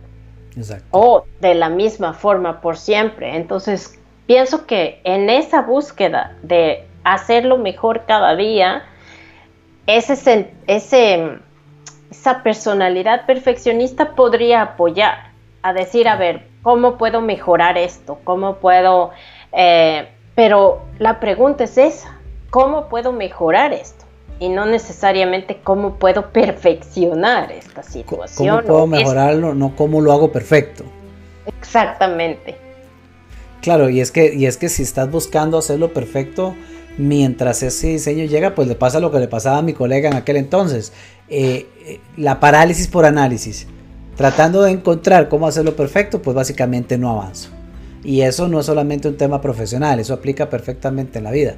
[0.92, 3.36] O de la misma forma por siempre.
[3.36, 8.84] Entonces, pienso que en esa búsqueda de hacerlo mejor cada día,
[9.86, 11.40] ese, ese,
[12.10, 18.20] esa personalidad perfeccionista podría apoyar a decir, a ver, ¿cómo puedo mejorar esto?
[18.24, 19.12] ¿Cómo puedo...?
[19.52, 22.17] Eh, pero la pregunta es esa,
[22.50, 24.06] cómo puedo mejorar esto
[24.40, 28.58] y no necesariamente cómo puedo perfeccionar esta situación.
[28.58, 29.56] ¿Cómo puedo mejorarlo?
[29.56, 30.84] No cómo lo hago perfecto.
[31.46, 32.56] Exactamente.
[33.62, 36.56] Claro, y es que, y es que si estás buscando hacerlo perfecto,
[36.98, 40.16] mientras ese diseño llega, pues le pasa lo que le pasaba a mi colega en
[40.16, 40.94] aquel entonces.
[41.30, 43.68] Eh, eh, la parálisis por análisis.
[44.16, 47.50] Tratando de encontrar cómo hacerlo perfecto, pues básicamente no avanzo.
[48.04, 51.56] Y eso no es solamente un tema profesional, eso aplica perfectamente en la vida.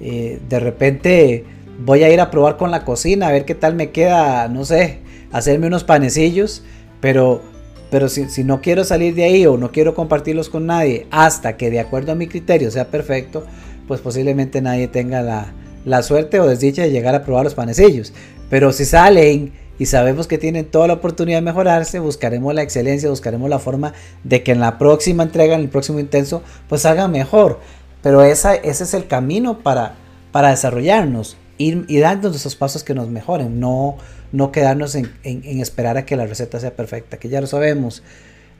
[0.00, 1.44] Eh, de repente
[1.84, 4.64] voy a ir a probar con la cocina, a ver qué tal me queda, no
[4.64, 4.98] sé,
[5.32, 6.62] hacerme unos panecillos,
[7.00, 7.42] pero,
[7.90, 11.70] pero si, no quiero salir de ahí o no quiero compartirlos con nadie hasta que
[11.70, 13.44] de acuerdo a mi criterio sea perfecto,
[13.88, 15.52] pues posiblemente nadie tenga la,
[15.84, 18.12] la suerte o desdicha de llegar a probar los panecillos.
[18.48, 23.08] Pero si salen y sabemos que tienen toda la oportunidad de mejorarse, buscaremos la excelencia,
[23.08, 27.08] buscaremos la forma de que en la próxima entrega, en el próximo intenso, pues haga
[27.08, 27.60] mejor.
[28.02, 29.94] Pero esa, ese es el camino para,
[30.32, 33.96] para desarrollarnos, ir, y dando esos pasos que nos mejoren, no,
[34.32, 38.02] no quedarnos en, en, esperar a que la receta sea perfecta, que ya lo sabemos.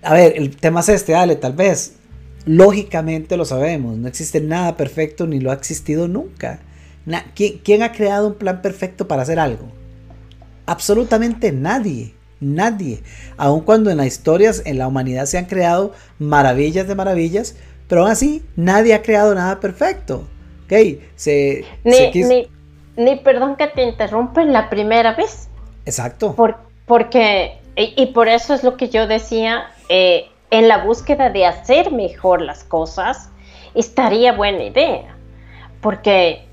[0.02, 1.94] A ver, el tema es este, Ale, tal vez.
[2.44, 6.60] Lógicamente lo sabemos, no existe nada perfecto ni lo ha existido nunca.
[7.34, 9.68] ¿quién, ¿Quién ha creado un plan perfecto para hacer algo?
[10.66, 12.14] Absolutamente nadie.
[12.40, 13.02] Nadie.
[13.36, 17.54] Aun cuando en las historias, en la humanidad se han creado maravillas de maravillas,
[17.92, 20.26] pero aún así nadie ha creado nada perfecto.
[20.64, 22.48] Okay, se, ni,
[22.96, 25.50] ni, perdón que te interrumpa la primera vez.
[25.84, 26.34] Exacto.
[26.86, 31.92] porque, y, por eso es lo que yo decía, eh, en la búsqueda de hacer
[31.92, 33.28] mejor las cosas,
[33.74, 35.14] estaría buena idea.
[35.82, 36.46] Porque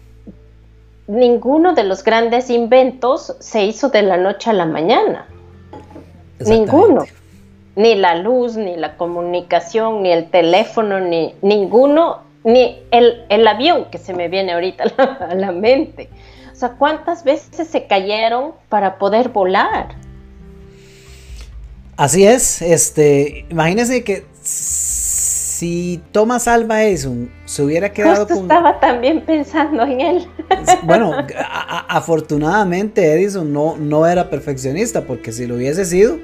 [1.07, 5.25] ninguno de los grandes inventos se hizo de la noche a la mañana.
[6.39, 7.05] Ninguno.
[7.79, 13.97] Ni la luz, ni la comunicación, ni el teléfono, ni ninguno, ni el, avión que
[13.97, 14.83] se me viene ahorita
[15.29, 16.09] a la, mente.
[16.51, 19.95] O sea, ¿cuántas veces se cayeron para poder volar?
[21.95, 29.21] Así es, este, imagínense que si Thomas Alva Edison se hubiera quedado Justo estaba también
[29.21, 30.27] pensando en él.
[30.83, 31.13] Bueno,
[31.87, 36.17] afortunadamente Edison no, no era perfeccionista, porque si lo hubiese sido,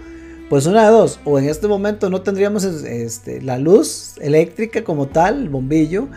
[0.50, 5.08] pues una de dos, o en este momento no tendríamos este, la luz eléctrica como
[5.08, 6.08] tal, el bombillo,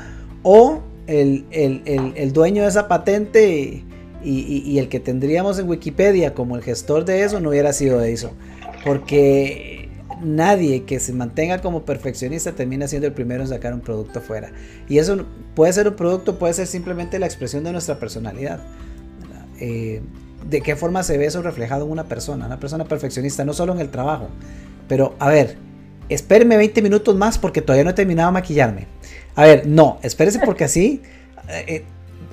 [0.42, 3.84] o el, dueño de esa patente
[4.22, 8.32] y, el que tendríamos en Wikipedia como el gestor de eso no hubiera sido Edison.
[8.84, 9.88] Porque
[10.22, 14.52] nadie que se mantenga como perfeccionista termina siendo el primero en sacar un producto fuera.
[14.88, 15.24] Y eso
[15.54, 18.60] puede ser un producto, puede ser simplemente la expresión de nuestra personalidad.
[20.46, 23.72] De qué forma se ve eso reflejado en una persona, una persona perfeccionista, no solo
[23.72, 24.28] en el trabajo.
[24.88, 25.56] Pero, a ver,
[26.08, 28.86] espéreme 20 minutos más porque todavía no he terminado de maquillarme.
[29.34, 31.02] A ver, no, espérese porque así...
[31.48, 31.84] Eh, eh,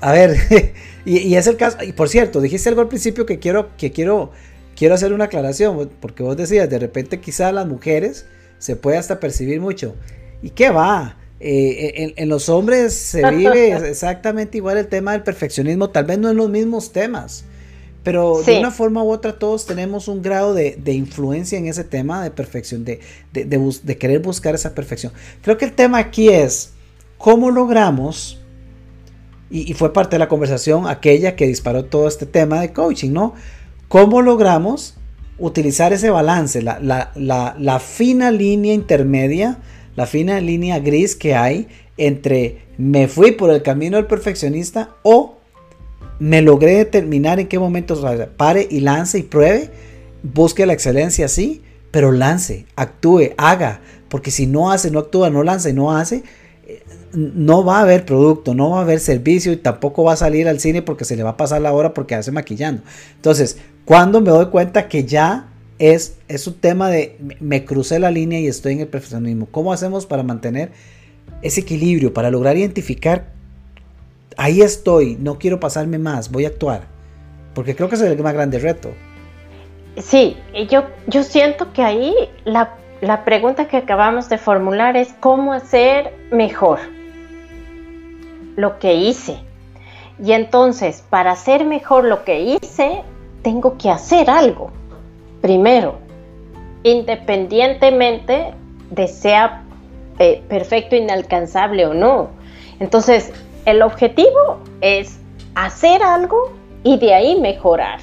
[0.02, 0.36] a ver,
[1.06, 3.92] y, y, es el caso, y por cierto, dijiste algo al principio que quiero, que
[3.92, 4.32] quiero
[4.76, 8.26] quiero hacer una aclaración, porque vos decías, de repente quizá las mujeres
[8.60, 9.96] se puede hasta percibir mucho.
[10.42, 11.18] ¿Y qué va?
[11.40, 16.30] Eh, en, los hombres se vive exactamente igual el tema del perfeccionismo, tal vez no
[16.30, 17.46] en los mismos temas,
[18.06, 22.24] pero de una forma u otra todos tenemos un grado de, influencia en ese tema
[22.24, 23.02] de perfección, de,
[23.34, 25.12] de, querer buscar esa perfección.
[25.42, 26.72] Creo que el tema aquí es
[27.18, 28.40] cómo logramos,
[29.50, 33.12] y, y fue parte de la conversación aquella que disparó todo este tema de coaching,
[33.12, 33.34] ¿no?
[33.90, 34.96] ¿Cómo logramos
[35.38, 39.60] utilizar ese balance, la, fina línea intermedia,
[39.96, 45.35] la fina línea gris que hay entre me fui por el camino del perfeccionista o
[46.20, 48.02] me logré determinar en qué momento
[48.38, 49.70] pare y lance y pruebe,
[50.24, 55.44] busque la excelencia, sí, pero lance, actúe, haga, porque si no hace, no actúa, no
[55.44, 56.24] lanza no hace,
[57.14, 60.48] no va a haber producto, no va a haber servicio y tampoco va a salir
[60.48, 62.84] al cine porque se le va a pasar la hora porque hace maquillando.
[63.16, 65.50] Entonces, cuando me doy cuenta que ya
[65.80, 69.48] es, es un tema de me crucé la línea y estoy en el perfeccionismo.
[69.52, 70.72] ¿Cómo hacemos para mantener
[71.42, 73.34] ese equilibrio, para lograr identificar,
[74.38, 76.82] ahí estoy, no quiero pasarme más, voy a actuar?
[77.54, 78.90] Porque creo que es el más grande reto.
[79.98, 80.38] Sí,
[80.70, 82.14] yo, yo siento que ahí
[82.44, 86.80] la, la pregunta que acabamos de formular es cómo hacer mejor
[88.56, 89.38] lo que hice.
[90.24, 93.04] Y entonces, para hacer mejor lo que hice,
[93.42, 94.72] tengo que hacer algo.
[95.42, 96.00] Primero,
[96.84, 98.54] independientemente
[98.92, 99.64] de sea
[100.20, 102.30] eh, perfecto, inalcanzable o no.
[102.80, 103.32] Entonces,
[103.66, 105.20] el objetivo es
[105.56, 106.54] hacer algo
[106.84, 108.00] y de ahí mejorar.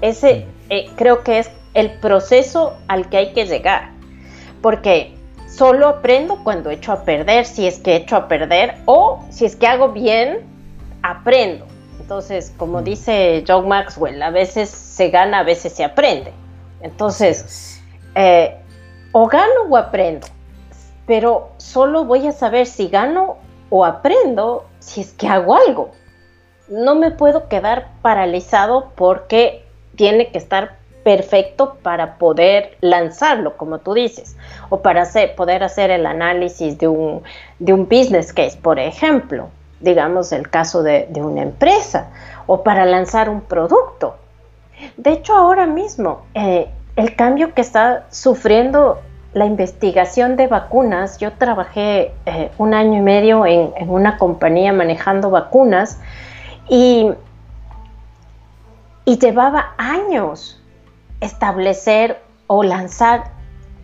[0.00, 3.90] Ese eh, creo que es el proceso al que hay que llegar.
[4.60, 5.14] Porque
[5.48, 9.56] solo aprendo cuando echo a perder, si es que echo a perder, o si es
[9.56, 10.40] que hago bien,
[11.02, 11.66] aprendo.
[12.00, 12.84] Entonces, como mm.
[12.84, 16.32] dice John Maxwell, a veces se gana, a veces se aprende.
[16.82, 17.80] Entonces,
[18.14, 18.56] eh,
[19.12, 20.26] o gano o aprendo,
[21.06, 23.38] pero solo voy a saber si gano
[23.76, 25.90] o aprendo si es que hago algo.
[26.68, 29.64] No me puedo quedar paralizado porque
[29.96, 34.36] tiene que estar perfecto para poder lanzarlo, como tú dices,
[34.68, 37.24] o para poder hacer el análisis de un,
[37.58, 39.48] de un business case, por ejemplo,
[39.80, 42.10] digamos el caso de, una empresa,
[42.46, 44.14] o para lanzar un producto.
[44.96, 49.00] De hecho, ahora mismo, eh, el cambio que está sufriendo
[49.34, 55.30] la investigación de vacunas, yo trabajé eh, un año y medio en, una compañía manejando
[55.30, 56.00] vacunas,
[56.68, 57.12] Y,
[59.04, 60.62] y llevaba años
[61.20, 63.32] establecer o lanzar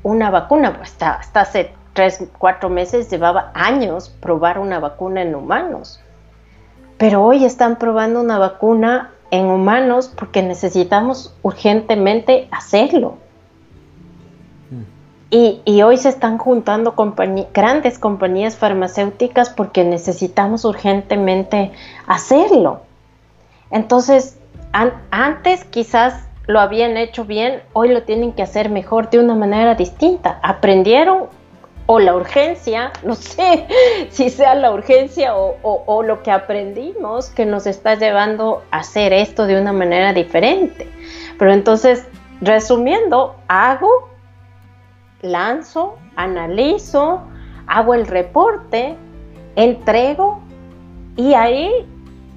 [0.03, 6.01] una vacuna, hasta, hasta hace tres, cuatro meses llevaba años probar una vacuna en humanos.
[6.97, 13.19] Pero hoy están probando una vacuna en humanos porque necesitamos urgentemente hacerlo.
[15.33, 16.97] Y, hoy se están juntando
[17.55, 21.71] grandes compañías farmacéuticas porque necesitamos urgentemente
[22.09, 22.81] hacerlo.
[23.71, 24.39] Entonces,
[24.73, 29.77] antes quizás lo habían hecho bien, hoy lo tienen que hacer mejor de una manera
[29.77, 30.41] distinta.
[30.43, 31.29] Aprendieron
[31.87, 33.69] o la urgencia, no sé
[34.11, 39.47] si sea la urgencia o, lo que aprendimos que nos está llevando a hacer esto
[39.47, 40.89] de una manera diferente.
[41.39, 42.05] Pero entonces,
[42.41, 44.10] resumiendo, hago
[45.23, 47.23] lanzo, analizo,
[47.67, 48.97] hago el reporte,
[49.57, 50.41] entrego
[51.17, 51.71] y ahí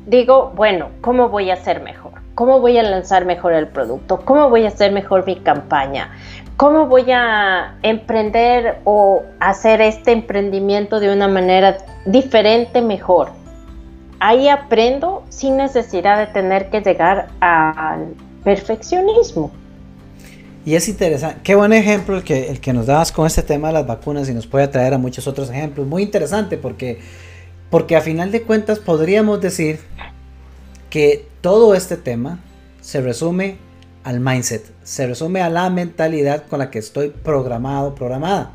[0.05, 2.13] digo, bueno, ¿cómo voy a hacer mejor?
[2.35, 4.21] ¿Cómo voy a lanzar mejor el producto?
[4.25, 6.09] ¿Cómo voy a hacer mejor mi campaña?
[6.57, 13.29] ¿Cómo voy a emprender o hacer este emprendimiento de una manera diferente, mejor?
[14.19, 19.51] Ahí aprendo sin necesidad de tener que llegar al perfeccionismo.
[20.65, 23.67] Y es interesante, qué buen ejemplo el que, el que nos dabas con este tema
[23.67, 25.85] de las vacunas y nos puede traer a muchos otros ejemplos.
[25.85, 26.99] Muy interesante porque,
[27.69, 29.79] porque a final de cuentas podríamos decir
[30.89, 32.39] que todo este tema
[32.79, 33.57] se resume
[34.05, 38.53] al mindset, se resume a la mentalidad con la que estoy programado, programada.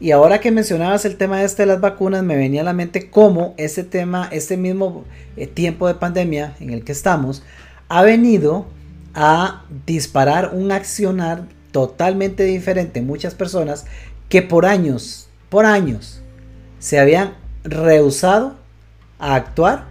[0.00, 3.10] Y ahora que mencionabas el tema este de las vacunas, me venía a la mente
[3.10, 5.04] cómo este tema, este mismo
[5.36, 7.44] eh, tiempo de pandemia en el que estamos,
[7.88, 8.66] ha venido
[9.14, 13.86] a disparar un accionar totalmente diferente en muchas personas
[14.28, 16.22] que por años, por años,
[16.78, 17.34] se habían
[17.64, 18.56] rehusado
[19.18, 19.90] a actuar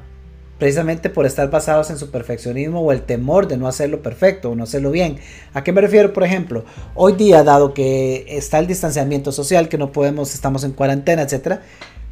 [0.57, 4.55] precisamente por estar basados en su perfeccionismo o el temor de no hacerlo perfecto o
[4.55, 5.17] no hacerlo bien.
[5.53, 6.11] ¿A qué me refiero?
[6.11, 6.65] Por ejemplo,
[6.95, 11.61] hoy día, dado que está el distanciamiento social, que no podemos, estamos en cuarentena, etcétera,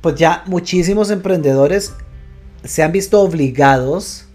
[0.01, 1.93] pues ya muchísimos emprendedores
[2.63, 4.26] se han visto obligados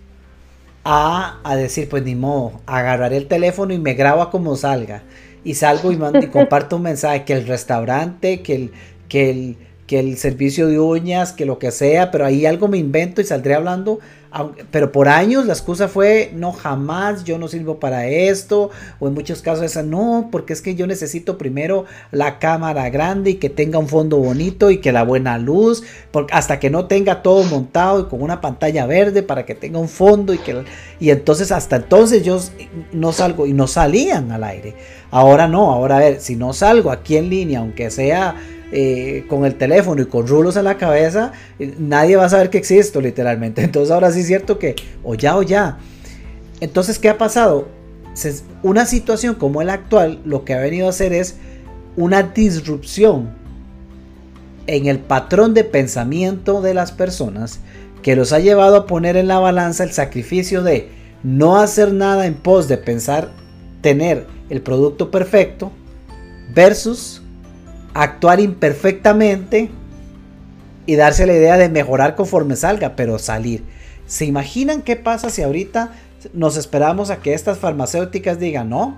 [0.85, 5.03] a, decir, pues ni modo, agarraré el teléfono y me grabo como salga.
[5.45, 8.72] Y salgo y, mando, y comparto un mensaje que el restaurante, que el,
[9.09, 9.57] que el
[9.93, 13.24] que el servicio de uñas, que lo que sea, pero ahí algo me invento y
[13.24, 14.01] saldré hablando.
[14.70, 18.70] Pero por años la excusa fue, no, jamás, yo no sirvo para esto.
[18.99, 23.30] O en muchos casos esa, no, porque es que yo necesito primero la cámara grande
[23.30, 26.87] y que tenga un fondo bonito y que la buena luz, porque hasta que no
[26.87, 30.64] tenga todo montado y con una pantalla verde para que tenga un fondo y que...
[31.01, 32.41] Y entonces hasta entonces yo
[32.93, 34.74] no salgo y no salían al aire.
[35.11, 38.37] Ahora no, ahora a ver, si no salgo aquí en línea, aunque sea
[38.75, 42.49] eh, con el teléfono y con rulos en la cabeza, eh, nadie va a saber
[42.49, 43.62] que existo literalmente.
[43.64, 45.79] Entonces ahora sí es cierto que o ya o ya.
[46.61, 47.68] Entonces, ¿qué ha pasado?
[48.62, 51.37] Una situación como la actual lo que ha venido a hacer es
[51.97, 53.31] una disrupción
[54.66, 57.61] en el patrón de pensamiento de las personas
[58.03, 60.89] que los ha llevado a poner en la balanza el sacrificio de
[61.23, 63.31] no hacer nada en pos de pensar
[63.81, 65.73] tener el producto perfecto
[66.55, 67.22] versus
[67.95, 69.70] actuar imperfectamente
[70.86, 73.64] y darse la idea de mejorar conforme salga, pero salir.
[74.07, 75.93] ¿Se imaginan qué pasa si ahorita
[76.32, 78.97] nos esperamos a que estas farmacéuticas digan no?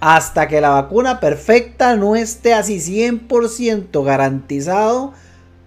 [0.00, 5.12] Hasta que la vacuna perfecta no esté así 100% garantizado,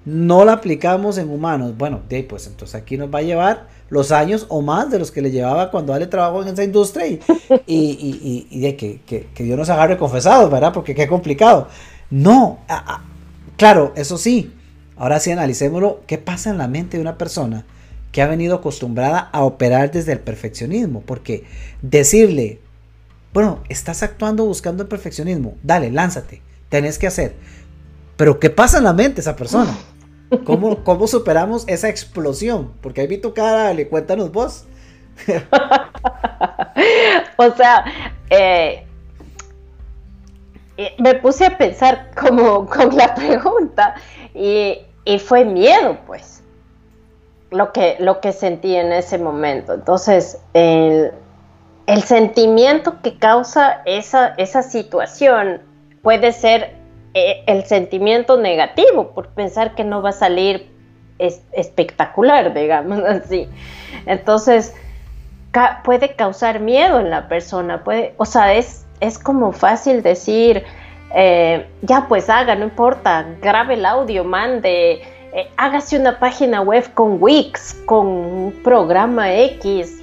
[0.05, 1.77] no la aplicamos en humanos.
[1.77, 5.21] Bueno, pues entonces aquí nos va a llevar los años o más de los que
[5.21, 7.19] le llevaba cuando Ale trabajó en esa industria y,
[7.67, 10.73] y, de que, que, que, Dios nos agarre confesado, ¿verdad?
[10.73, 11.67] Porque qué complicado.
[12.09, 12.59] No,
[13.57, 14.53] claro, eso sí.
[14.95, 16.01] Ahora sí analicémoslo.
[16.07, 17.65] ¿Qué pasa en la mente de una persona
[18.11, 21.01] que ha venido acostumbrada a operar desde el perfeccionismo?
[21.01, 21.43] Porque
[21.81, 22.59] decirle,
[23.33, 27.35] bueno, estás actuando buscando el perfeccionismo, dale, lánzate, tenés que hacer.
[28.15, 29.77] Pero ¿qué pasa en la mente de esa persona?
[30.43, 32.71] ¿Cómo, cómo superamos esa explosión?
[32.81, 34.65] Porque ahí vi tu cara, le cuéntanos vos.
[37.37, 37.85] o sea,
[38.29, 38.86] eh,
[40.97, 43.95] me puse a pensar como con la pregunta
[44.33, 44.79] y,
[45.19, 46.43] fue miedo, pues,
[47.49, 49.73] lo que, lo que sentí en ese momento.
[49.73, 51.13] Entonces, el,
[52.03, 55.61] sentimiento que causa esa, esa situación
[56.01, 56.75] puede ser
[57.13, 60.69] eh, el sentimiento negativo por pensar que no va a salir
[61.19, 63.47] espectacular, digamos así.
[64.05, 64.75] Entonces,
[65.83, 70.63] puede causar miedo en la persona, puede, o sea, es es como fácil decir,
[71.13, 75.01] eh, ya pues haga, no importa, grabe el audio, mande,
[75.33, 80.01] eh, hágase una página web con Wix, con un programa X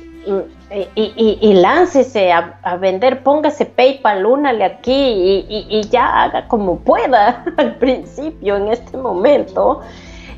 [0.94, 8.56] y, láncese a, vender, póngase PayPal, únale aquí y, ya haga como pueda al principio,
[8.56, 9.80] en este momento.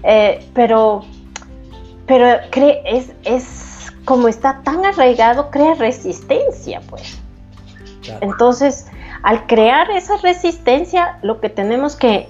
[0.02, 1.04] Eh, pero
[2.06, 2.26] pero
[2.84, 7.20] es, es como está tan arraigado, crea resistencia, pues.
[8.20, 8.86] Entonces,
[9.22, 12.28] al crear esa resistencia, lo que tenemos que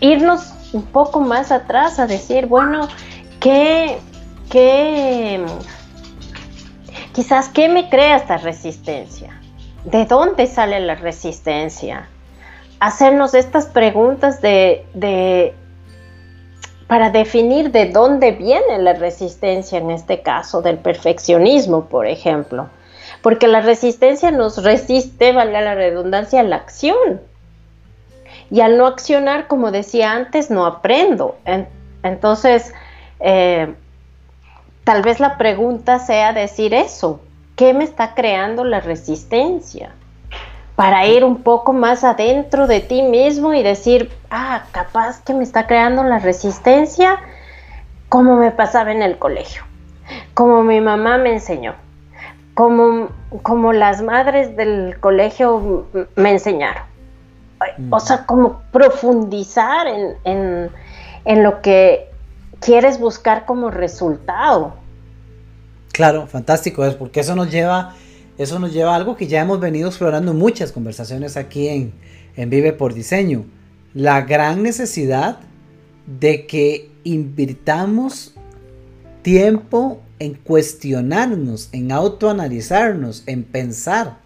[0.00, 2.88] irnos un poco más atrás a decir, bueno,
[3.40, 3.98] ¿qué,
[4.50, 5.44] qué,
[7.12, 9.40] quizás, qué me crea esta resistencia?
[9.84, 12.08] ¿De dónde sale la resistencia?
[12.80, 15.54] Hacernos estas preguntas de,
[16.86, 22.68] para definir de dónde viene la resistencia en este caso del perfeccionismo, por ejemplo.
[23.22, 27.20] Porque la resistencia nos resiste, valga la redundancia, a la acción.
[28.50, 31.36] Y al no accionar, como decía antes, no aprendo.
[32.02, 32.72] entonces,
[33.20, 33.74] eh,
[34.84, 37.20] tal vez la pregunta sea decir eso.
[37.56, 39.92] ¿Qué me está creando la resistencia?
[40.78, 45.42] para ir un poco más adentro de ti mismo y decir, ah, capaz que me
[45.42, 47.18] está creando la resistencia
[48.08, 49.64] como me pasaba en el colegio,
[50.34, 51.74] como mi mamá me enseñó,
[52.58, 53.10] como,
[53.42, 55.86] como las madres del colegio
[56.16, 56.82] me enseñaron.
[57.88, 58.00] O mm.
[58.00, 60.68] sea, como profundizar en,
[61.24, 62.08] en lo que
[62.58, 64.74] quieres buscar como resultado.
[65.92, 67.94] Claro, fantástico, es porque eso nos lleva
[68.38, 71.92] eso nos lleva a algo que ya hemos venido explorando en muchas conversaciones aquí en,
[72.50, 73.44] Vive por Diseño.
[73.94, 75.38] La gran necesidad
[76.06, 78.34] de que invirtamos
[79.22, 84.18] tiempo en cuestionarnos, en autoanalizarnos, en pensar,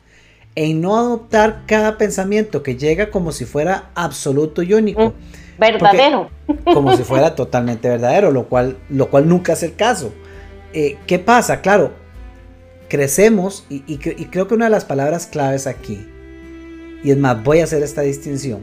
[0.55, 5.11] en no adoptar cada pensamiento que llega como si fuera absoluto y único.
[5.11, 5.13] Mm,
[5.59, 6.31] verdadero.
[6.65, 10.13] como si fuera totalmente verdadero, lo cual, lo cual nunca es el caso.
[10.73, 11.61] Eh, ¿Qué pasa?
[11.61, 11.93] Claro,
[12.89, 16.07] crecemos, y, creo que una de las palabras claves aquí,
[17.03, 18.61] y es más, voy a hacer esta distinción,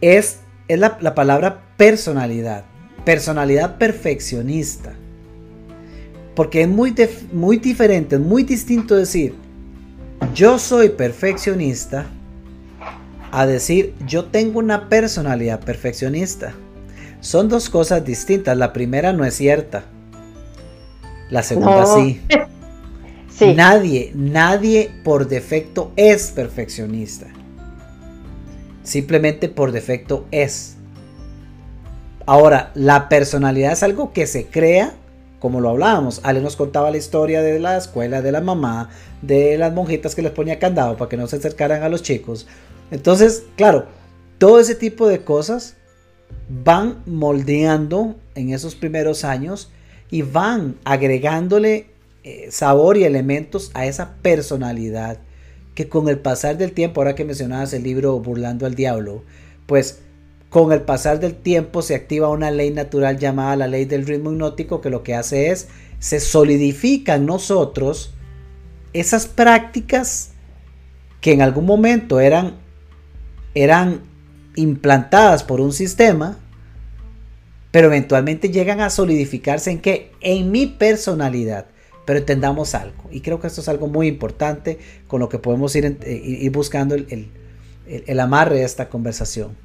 [0.00, 2.64] es, es la, palabra personalidad,
[3.04, 4.94] personalidad perfeccionista.
[6.34, 6.94] Porque es muy,
[7.32, 9.34] muy diferente, es muy distinto decir,
[10.34, 12.06] yo soy perfeccionista,
[13.34, 16.54] a decir, yo tengo una personalidad perfeccionista.
[17.20, 18.56] Son dos cosas distintas.
[18.56, 19.86] La primera no es cierta.
[21.30, 22.20] La segunda sí.
[23.56, 27.26] Nadie, nadie por defecto es perfeccionista.
[28.84, 30.76] Simplemente por defecto es.
[32.26, 34.94] Ahora, la personalidad es algo que se crea,
[35.44, 36.20] como lo hablábamos.
[36.22, 38.88] Ale nos contaba la historia de la escuela, de la mamá,
[39.20, 42.46] de las monjitas que les ponía candado para que no se acercaran a los chicos.
[42.90, 43.84] Entonces, claro,
[44.38, 45.76] todo ese tipo de cosas
[46.48, 49.70] van moldeando en esos primeros años
[50.10, 51.88] y van agregándole
[52.22, 55.18] eh, sabor y elementos a esa personalidad
[55.74, 59.24] que con el pasar del tiempo, ahora que mencionabas el libro Burlando al Diablo,
[59.66, 60.03] pues
[60.54, 64.30] con el pasar del tiempo se activa una ley natural llamada la ley del ritmo
[64.30, 65.66] hipnótico que lo que hace es
[65.98, 68.14] se solidifica en nosotros
[68.92, 70.30] esas prácticas
[71.20, 72.54] que en algún momento eran
[73.56, 74.02] eran
[74.54, 76.38] implantadas por un sistema
[77.72, 81.66] pero eventualmente llegan a solidificarse en que en mi personalidad
[82.04, 83.08] pero entendamos algo.
[83.10, 84.78] Y creo que esto es algo muy importante
[85.08, 89.56] con lo que podemos ir, eh, buscando el, amarre de esta conversación.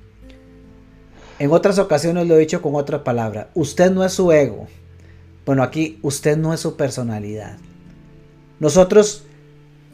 [1.39, 3.49] En otras ocasiones lo he dicho con otra palabra.
[3.55, 4.67] Usted no es su ego.
[5.45, 7.57] Bueno, aquí usted no es su personalidad.
[8.59, 9.23] Nosotros,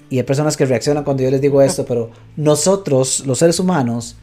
[0.09, 4.17] y hay personas que reaccionan cuando yo les digo esto, pero nosotros, los seres humanos,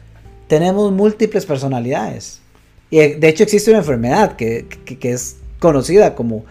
[0.47, 2.41] tenemos múltiples personalidades.
[2.89, 6.43] Y de hecho existe una enfermedad que, que es conocida como,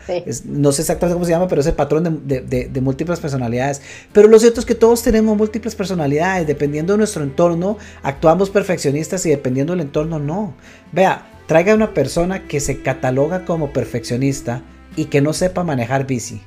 [0.46, 3.82] no sé exactamente cómo se llama, pero es el patrón de, múltiples personalidades.
[4.10, 9.26] Pero lo cierto es que todos tenemos múltiples personalidades, dependiendo de nuestro entorno, actuamos perfeccionistas
[9.26, 10.54] y dependiendo del entorno no.
[10.92, 14.62] Vea, traiga una persona que se cataloga como perfeccionista
[14.96, 16.40] y que no sepa manejar bici.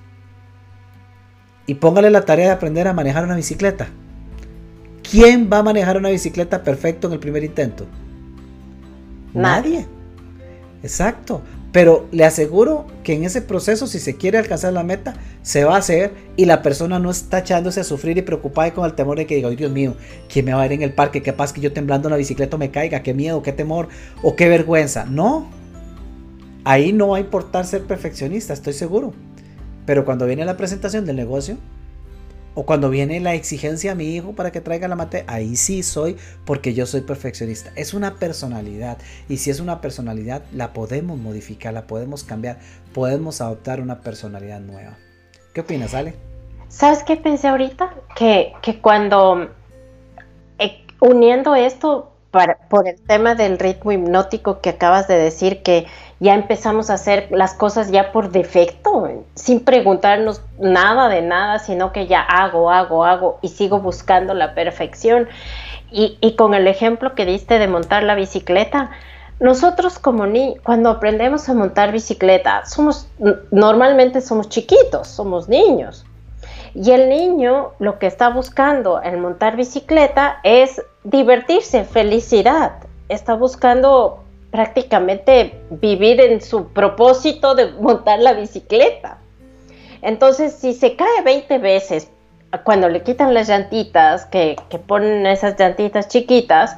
[1.67, 3.89] Y póngale la tarea de aprender a manejar una bicicleta.
[5.03, 7.85] ¿Quién va a manejar una bicicleta perfecto en el primer intento?
[9.35, 9.85] Nadie.
[10.81, 11.43] Exacto.
[11.75, 15.75] Pero le aseguro que en ese proceso, si se quiere alcanzar la meta, se va
[15.75, 19.17] a hacer y la persona no está echándose a sufrir y preocupada con el temor
[19.17, 19.97] de que diga, Dios mío,
[20.31, 21.21] ¿quién me va a ver en el parque?
[21.21, 23.03] ¿Qué pasa que yo temblando en la bicicleta me caiga?
[23.03, 23.43] ¿Qué miedo?
[23.43, 23.89] ¿Qué temor?
[24.23, 25.03] ¿O qué vergüenza?
[25.03, 25.49] No.
[26.63, 29.11] Ahí no va a importar ser perfeccionista, estoy seguro.
[29.85, 31.57] Pero cuando viene la presentación del negocio,
[32.55, 35.83] O cuando viene la exigencia a mi hijo para que traiga la materia, ahí sí
[35.83, 37.71] soy porque yo soy perfeccionista.
[37.75, 38.97] Es una personalidad
[39.27, 42.57] y si es una personalidad la podemos modificar, la podemos cambiar,
[42.93, 44.97] podemos adoptar una personalidad nueva.
[45.53, 46.15] ¿Qué opinas, Ale?
[46.69, 47.93] ¿Sabes qué pensé ahorita?
[48.15, 49.49] Que, que cuando
[50.57, 52.14] eh, uniendo esto
[52.69, 55.87] por el tema del ritmo hipnótico que acabas de decir, que
[56.19, 61.91] ya empezamos a hacer las cosas ya por defecto, sin preguntarnos nada de nada, sino
[61.91, 65.27] que ya hago, hago, hago y sigo buscando la perfección.
[65.91, 68.91] Y, y con el ejemplo que diste de montar la bicicleta,
[69.39, 73.09] nosotros como ni cuando aprendemos a montar bicicleta, somos
[73.51, 76.05] normalmente somos chiquitos, somos niños.
[76.75, 82.73] Y el niño lo que está buscando en montar bicicleta es divertirse, felicidad.
[83.07, 89.19] Está buscando prácticamente vivir en su propósito de montar la bicicleta.
[90.01, 92.11] Entonces, si se cae 20 veces,
[92.65, 96.75] cuando le quitan las llantitas, que, ponen esas llantitas chiquitas,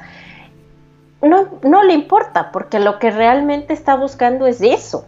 [1.22, 5.06] no, no le importa, porque lo que realmente está buscando es eso.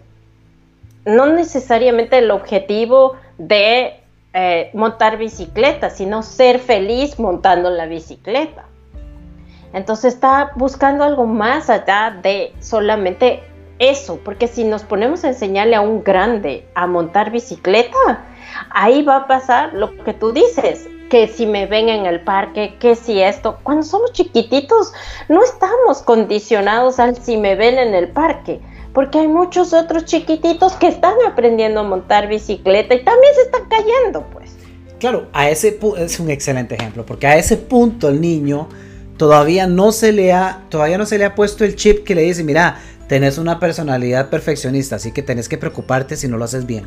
[1.04, 3.99] No necesariamente el objetivo de
[4.32, 8.64] eh, montar bicicleta, sino ser feliz montando la bicicleta.
[9.72, 13.42] Entonces está buscando algo más allá de solamente
[13.78, 18.24] eso, porque si nos ponemos a enseñarle a un grande a montar bicicleta,
[18.70, 22.76] ahí va a pasar lo que tú dices, que si me ven en el parque,
[22.78, 24.92] que si esto, cuando somos chiquititos
[25.28, 28.60] no estamos condicionados al si me ven en el parque,
[28.92, 33.62] porque hay muchos otros chiquititos que están aprendiendo a montar bicicleta y también se están
[33.68, 34.56] cayendo, pues.
[34.98, 38.68] Claro, a ese es un excelente ejemplo, porque a ese punto el niño
[39.16, 42.22] todavía no se le ha, todavía no se le ha puesto el chip que le
[42.22, 42.78] dice, mira,
[43.08, 46.84] tenés una personalidad perfeccionista, así que tenés que preocuparte si no lo haces bien.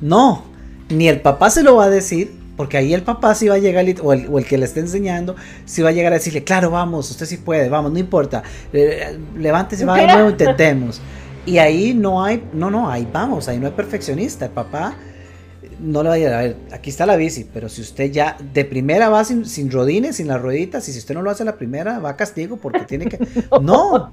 [0.00, 0.44] No,
[0.88, 3.58] ni el papá se lo va a decir, porque ahí el papá sí va a
[3.58, 6.44] llegar, o el, o el que le esté enseñando, sí va a llegar a decirle,
[6.44, 8.42] claro, vamos, usted sí puede, vamos, no importa,
[8.72, 11.00] eh, levántese, va de nuevo, intentemos.
[11.44, 14.46] Y ahí no hay, no, no, ahí vamos, ahí no hay perfeccionista.
[14.46, 14.96] El papá
[15.80, 18.36] no le va a decir, a ver, aquí está la bici, pero si usted ya
[18.52, 21.44] de primera va sin, sin rodines, sin las rueditas, y si usted no lo hace
[21.44, 23.18] la primera, va a castigo porque tiene que...
[23.60, 24.12] no.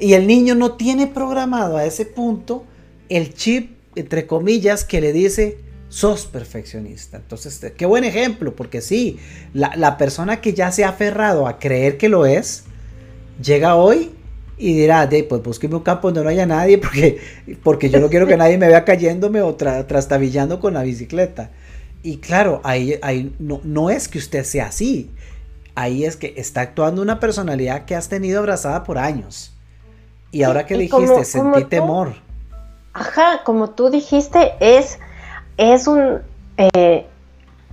[0.00, 2.64] Y el niño no tiene programado a ese punto
[3.08, 5.58] el chip, entre comillas, que le dice,
[5.88, 7.18] sos perfeccionista.
[7.18, 9.20] Entonces, qué buen ejemplo, porque sí,
[9.52, 12.64] la, la persona que ya se ha aferrado a creer que lo es,
[13.40, 14.10] llega hoy
[14.56, 17.20] y dirá, de, pues búsqueme un campo donde no haya nadie porque,
[17.62, 21.50] porque yo no quiero que nadie me vea cayéndome o trastabillando con la bicicleta.
[22.02, 25.10] Y claro, ahí, ahí no, no es que usted sea así,
[25.74, 29.52] ahí es que está actuando una personalidad que has tenido abrazada por años.
[30.30, 32.14] Y ahora que dijiste, sentí temor.
[32.92, 34.98] Ajá, como tú dijiste, es,
[35.56, 36.20] es un...
[36.56, 37.06] Eh,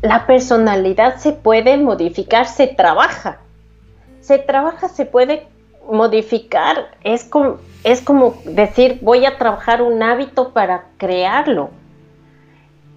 [0.02, 3.40] la personalidad se puede modificar, se trabaja.
[4.22, 5.48] Se trabaja, se puede
[5.92, 11.70] modificar es como, es como decir voy a trabajar un hábito para crearlo.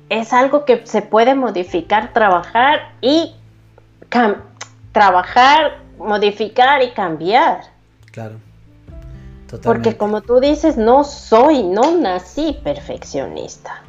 [0.09, 3.35] Es algo que se puede modificar, trabajar y
[4.93, 7.63] trabajar, modificar y cambiar.
[8.13, 8.37] Claro.
[9.63, 13.83] Porque como tú dices, no soy, no nací perfeccionista.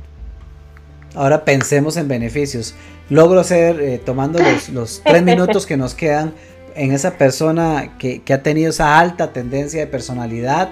[1.16, 2.76] Ahora pensemos en beneficios.
[3.10, 6.34] Logro ser, eh, tomando los, los tres minutos que nos quedan,
[6.76, 10.70] en esa persona que, ha tenido esa alta tendencia de personalidad,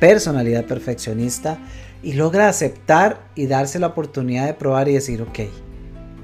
[0.00, 1.58] personalidad perfeccionista,
[2.02, 5.40] y logra aceptar y darse la oportunidad de probar y decir, ok,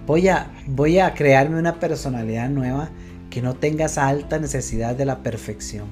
[0.07, 2.91] voy a, voy a crearme una personalidad nueva
[3.31, 5.87] que no tenga esa alta necesidad de la perfección.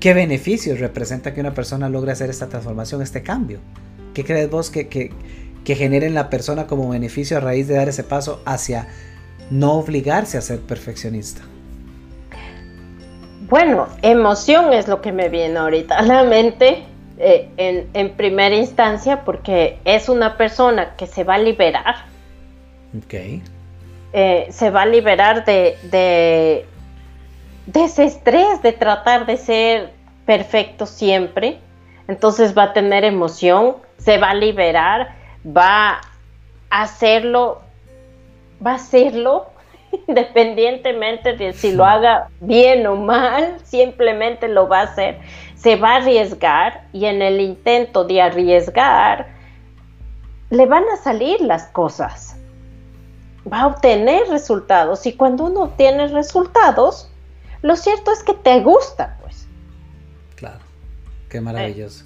[0.00, 3.58] ¿Qué beneficios representa que una persona logre hacer esta transformación, este cambio?
[4.14, 5.10] ¿Qué crees vos que, que,
[5.64, 8.88] que en la persona como beneficio a raíz de dar ese paso hacia
[9.50, 11.42] no obligarse a ser perfeccionista?
[13.48, 16.84] Bueno, emoción es lo que me viene ahorita a la mente
[17.18, 17.48] eh,
[17.94, 21.96] en, primera instancia porque es una persona que se va a liberar.
[22.96, 23.14] Ok.
[24.12, 26.66] Eh, se va a liberar de, de,
[27.66, 29.92] de ese estrés de tratar de ser
[30.26, 31.58] perfecto siempre.
[32.06, 36.00] Entonces va a tener emoción, se va a liberar, va
[36.70, 37.62] a hacerlo
[38.64, 39.46] va a hacerlo
[40.06, 45.18] independientemente de si lo haga bien o mal, simplemente lo va a hacer.
[45.56, 49.26] Se va a arriesgar y en el intento de arriesgar
[50.50, 52.36] le van a salir las cosas.
[53.50, 57.10] Va a obtener resultados y cuando uno obtiene resultados,
[57.62, 59.46] lo cierto es que te gusta, pues.
[60.36, 60.60] Claro,
[61.28, 62.04] qué maravilloso.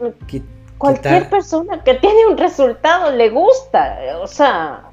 [0.00, 0.42] Eh,
[0.78, 4.90] cualquier persona que tiene un resultado le gusta, o sea,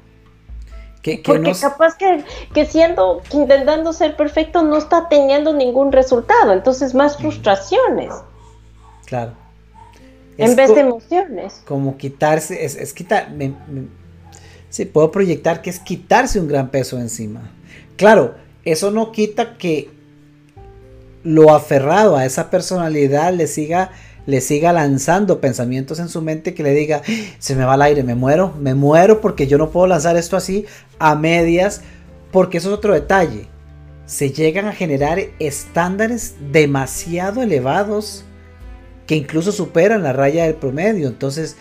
[1.02, 2.24] Porque capaz que,
[2.54, 8.14] que siendo, que intentando ser perfecto no está teniendo ningún resultado, entonces más frustraciones.
[9.06, 9.32] Claro.
[10.38, 11.62] En vez de emociones.
[11.66, 13.28] Como quitarse, es, es quitar,
[14.70, 17.50] sí, puedo proyectar que es quitarse un gran peso encima.
[17.96, 19.90] Claro, eso no quita que
[21.24, 23.90] lo aferrado a esa personalidad le siga
[24.26, 27.02] le siga lanzando pensamientos en su mente que le diga,
[27.38, 30.36] se me va el aire, me muero, me muero porque yo no puedo lanzar esto
[30.36, 30.66] así
[30.98, 31.82] a medias,
[32.30, 33.48] porque eso es otro detalle.
[34.06, 38.24] Se llegan a generar estándares demasiado elevados
[39.06, 41.08] que incluso superan la raya del promedio.
[41.08, 41.56] Entonces,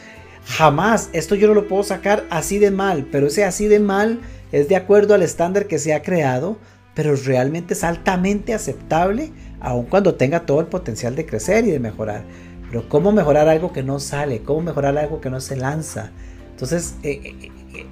[0.45, 4.19] jamás, esto yo no lo puedo sacar así de mal, pero ese así de mal
[4.51, 6.57] es de acuerdo al estándar que se ha creado,
[6.93, 11.79] pero realmente es altamente aceptable, aun cuando tenga todo el potencial de crecer y de
[11.79, 12.23] mejorar.
[12.71, 14.43] Pero ¿cómo mejorar algo que no sale?
[14.43, 16.11] ¿Cómo mejorar algo que no se lanza?
[16.51, 17.85] Entonces, eh, eh, eh,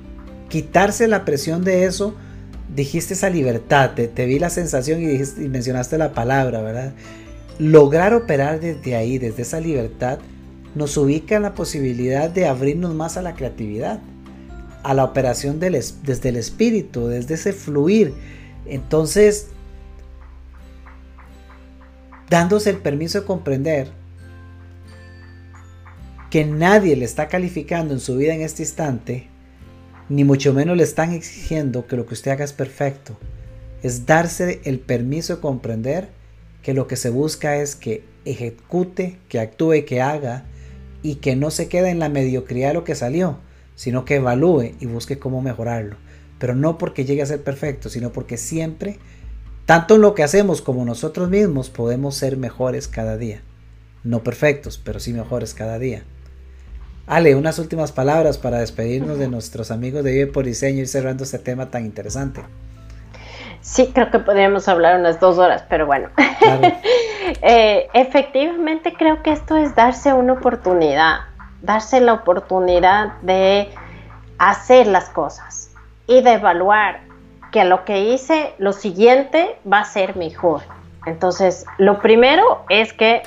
[0.48, 2.16] quitarse la presión de eso,
[2.74, 6.94] dijiste esa libertad, te, vi la sensación y, dijiste, y mencionaste la palabra, ¿verdad?
[7.58, 10.20] Lograr operar desde ahí, desde esa libertad,
[10.76, 14.00] nos ubica en la posibilidad de abrirnos más a la creatividad,
[14.84, 18.14] a la operación del, desde el espíritu, desde ese fluir.
[18.66, 19.48] Entonces,
[22.30, 23.99] dándose el permiso de comprender
[26.30, 29.28] que nadie le está calificando en su vida en este instante,
[30.10, 33.18] ni mucho menos le están exigiendo que lo que usted haga es perfecto.
[33.82, 36.10] Es darse el permiso de comprender
[36.62, 40.46] que lo que se busca es que ejecute, que actúe, que haga
[41.02, 43.40] y que no se quede en la mediocridad de lo que salió,
[43.76, 45.96] sino que evalúe y busque cómo mejorarlo.
[46.38, 49.00] Pero no porque llegue a ser perfecto, sino porque siempre,
[49.66, 53.42] tanto en lo que hacemos como nosotros mismos, podemos ser mejores cada día.
[54.04, 56.04] No perfectos, pero sí mejores cada día.
[57.10, 61.24] Ale, unas últimas palabras para despedirnos de nuestros amigos de Vive por Diseño y cerrando
[61.24, 62.44] este tema tan interesante.
[63.62, 66.10] Sí, creo que podríamos hablar unas dos horas, pero bueno.
[67.44, 71.20] Eh, efectivamente creo que esto es darse una oportunidad,
[71.62, 73.70] darse la oportunidad de
[74.40, 75.70] hacer las cosas
[76.08, 77.02] y de evaluar
[77.52, 80.64] que lo que hice, lo siguiente va a ser mejor.
[81.06, 83.22] Entonces, lo primero es que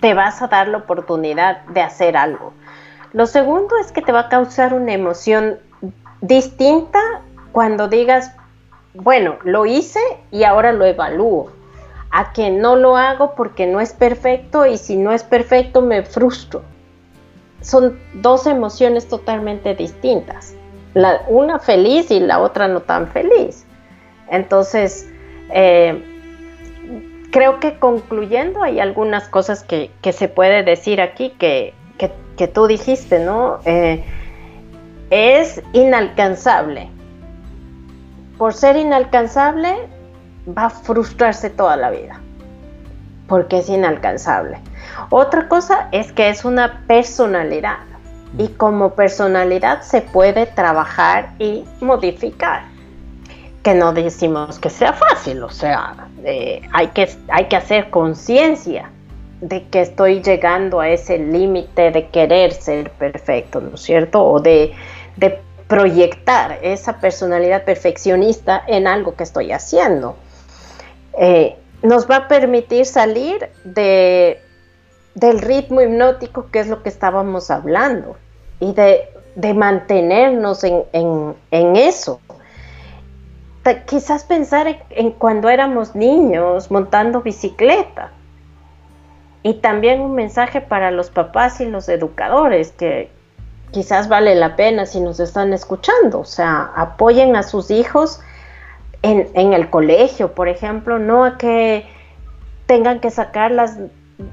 [0.00, 2.52] te vas a dar la oportunidad de hacer algo.
[3.12, 5.58] Lo segundo es que te va a causar una emoción
[6.20, 7.00] distinta
[7.52, 8.32] cuando digas,
[8.94, 10.00] bueno, lo hice
[10.30, 11.50] y ahora lo evalúo.
[12.12, 16.02] A que no lo hago porque no es perfecto y si no es perfecto me
[16.02, 16.62] frustro.
[17.60, 20.54] Son dos emociones totalmente distintas.
[20.94, 23.64] La, una feliz y la otra no tan feliz.
[24.28, 25.08] Entonces,
[25.50, 26.02] eh,
[27.30, 31.74] creo que concluyendo hay algunas cosas que, que se puede decir aquí que
[32.36, 33.58] que, tú dijiste, ¿no?
[33.64, 34.02] Eh,
[35.10, 36.88] es inalcanzable.
[38.38, 39.76] Por ser inalcanzable,
[40.48, 42.20] va a frustrarse toda la vida,
[43.28, 44.58] porque es inalcanzable.
[45.10, 47.80] Otra cosa es que es una personalidad
[48.38, 48.54] y mm.
[48.56, 52.62] como personalidad se puede trabajar y modificar.
[53.62, 58.88] Que no decimos que sea fácil, o sea, eh, hay, que, hay que hacer conciencia
[59.40, 64.24] de que estoy llegando a ese límite de querer ser perfecto, ¿no es cierto?
[64.24, 64.74] O de,
[65.66, 70.16] proyectar esa personalidad perfeccionista en algo que estoy haciendo.
[71.16, 74.42] Eh, nos va a permitir salir de,
[75.14, 78.16] del ritmo hipnótico, que es lo que estábamos hablando,
[78.58, 82.20] y de, mantenernos en, eso.
[83.86, 88.10] quizás pensar en cuando éramos niños montando bicicleta
[89.42, 93.10] y también un mensaje para los papás y los educadores que
[93.70, 98.20] quizás vale la pena si nos están escuchando, o sea, apoyen a sus hijos
[99.02, 101.86] en, el colegio, por ejemplo, no a que
[102.66, 103.78] tengan que sacar las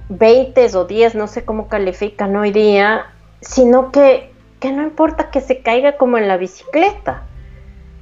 [0.09, 3.05] 20 o 10, no sé cómo califican hoy día,
[3.39, 7.23] sino que, que no importa que se caiga como en la bicicleta,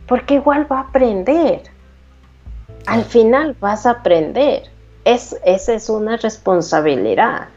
[0.07, 1.61] porque igual va a aprender.
[2.87, 4.74] Al final vas a aprender
[5.05, 7.47] es, esa es una responsabilidad.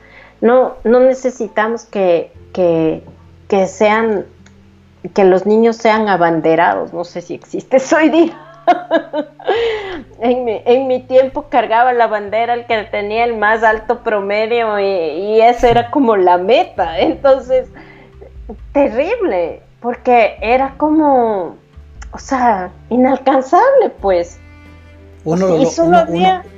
[0.41, 4.27] No, no necesitamos que, que, sean,
[5.15, 6.93] que los niños sean abanderados.
[6.93, 8.39] No sé si existe hoy día.
[10.21, 15.41] en, mi, tiempo cargaba la bandera el que tenía el más alto promedio y, y
[15.41, 17.01] esa era como la meta.
[17.01, 17.69] Entonces,
[18.73, 21.57] terrible, porque era como,
[22.13, 24.39] o sea, inalcanzable, pues.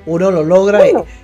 [0.07, 0.81] Uno, lo, logra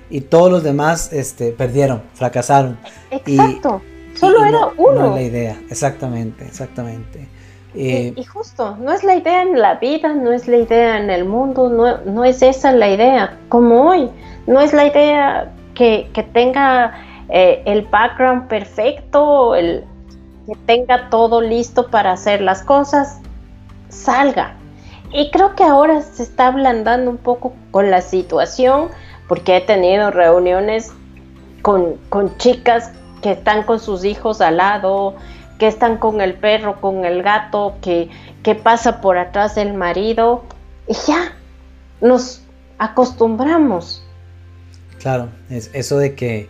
[0.09, 2.77] y, todos los demás este, perdieron, fracasaron.
[3.11, 3.81] Exacto.
[4.15, 5.09] solo era uno.
[5.09, 7.27] No la idea, exactamente, exactamente.
[7.73, 11.09] y, eh, justo, no es la idea en la vida, no es la idea en
[11.09, 14.09] el mundo, no, no es esa la idea, como hoy,
[14.47, 16.95] no es la idea que, que tenga
[17.29, 19.85] eh, el background perfecto, el,
[20.47, 23.19] que tenga todo listo para hacer las cosas,
[23.89, 24.55] salga.
[25.11, 28.89] Y creo que ahora se está ablandando un poco con la situación,
[29.27, 30.91] porque he tenido reuniones
[31.61, 32.91] con, con chicas
[33.21, 35.15] que están con sus hijos al lado,
[35.59, 38.09] que están con el perro, con el gato, que,
[38.43, 40.43] que pasa por atrás del marido,
[40.87, 41.35] y ya
[42.01, 42.43] nos
[42.77, 44.03] acostumbramos.
[44.99, 46.49] Claro, es eso de que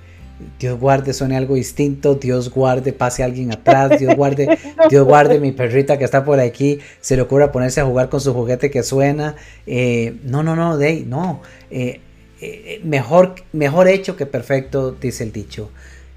[0.60, 4.58] Dios guarde suene algo distinto, Dios guarde pase alguien atrás, Dios guarde,
[4.90, 8.22] Dios guarde mi perrita que está por aquí, se le ocurra ponerse a jugar con
[8.22, 9.36] su juguete que suena.
[9.66, 11.42] Eh, no, no, no, Dey, no.
[11.72, 12.02] Eh,
[12.40, 15.72] eh, mejor, mejor hecho que perfecto, dice el dicho.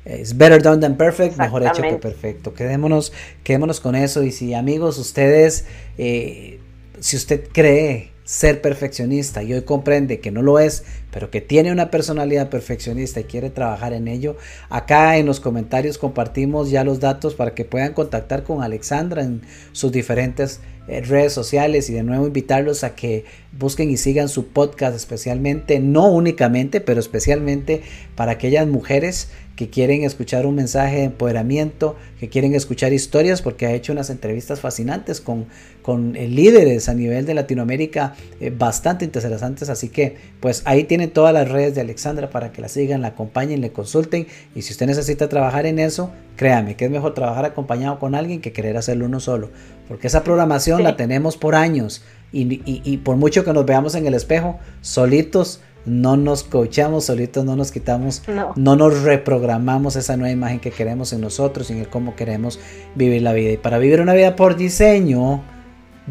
[0.05, 2.55] Es better done than perfect, mejor hecho que perfecto.
[2.55, 3.12] Quedémonos,
[3.45, 4.23] quedémonos con eso.
[4.23, 5.66] Y si amigos, ustedes,
[5.97, 11.72] si usted cree ser perfeccionista y hoy comprende que no lo es, pero que tiene
[11.72, 14.37] una personalidad perfeccionista y quiere trabajar en ello,
[14.68, 19.43] acá en los comentarios compartimos ya los datos para que puedan contactar con Alexandra en
[19.72, 23.24] sus diferentes eh, redes sociales y de nuevo invitarlos a que
[23.59, 27.83] busquen y sigan su podcast especialmente, no únicamente, pero especialmente
[28.14, 29.31] para aquellas mujeres
[29.61, 34.09] que quieren escuchar un mensaje de empoderamiento, que quieren escuchar historias, porque ha hecho unas
[34.09, 35.49] entrevistas fascinantes con,
[35.83, 39.69] con eh, líderes a nivel de Latinoamérica eh, bastante interesantes.
[39.69, 43.09] Así que, pues ahí tienen todas las redes de Alexandra para que la sigan, la
[43.09, 44.27] acompañen, le consulten.
[44.55, 48.41] Y si usted necesita trabajar en eso, créame que es mejor trabajar acompañado con alguien
[48.41, 49.51] que querer hacerlo uno solo,
[49.89, 52.03] porque esa programación la tenemos por años.
[52.33, 57.45] Y, y por mucho que nos veamos en el espejo, solitos, no nos coachamos solitos,
[57.45, 58.22] no nos quitamos,
[58.57, 58.76] no.
[58.76, 62.61] nos reprogramamos esa nueva imagen que queremos en nosotros y en el cómo queremos
[62.95, 63.53] vivir la vida.
[63.53, 65.43] Y para vivir una vida por diseño,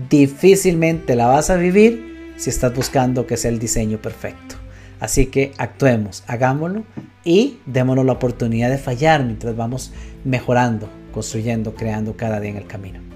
[0.10, 4.56] difícilmente la vas a vivir si estás buscando que sea el diseño perfecto.
[5.00, 6.84] Así que actuemos, hagámoslo
[7.24, 9.94] y démonos la oportunidad de fallar mientras vamos
[10.24, 13.09] mejorando, construyendo, creando cada día en el camino.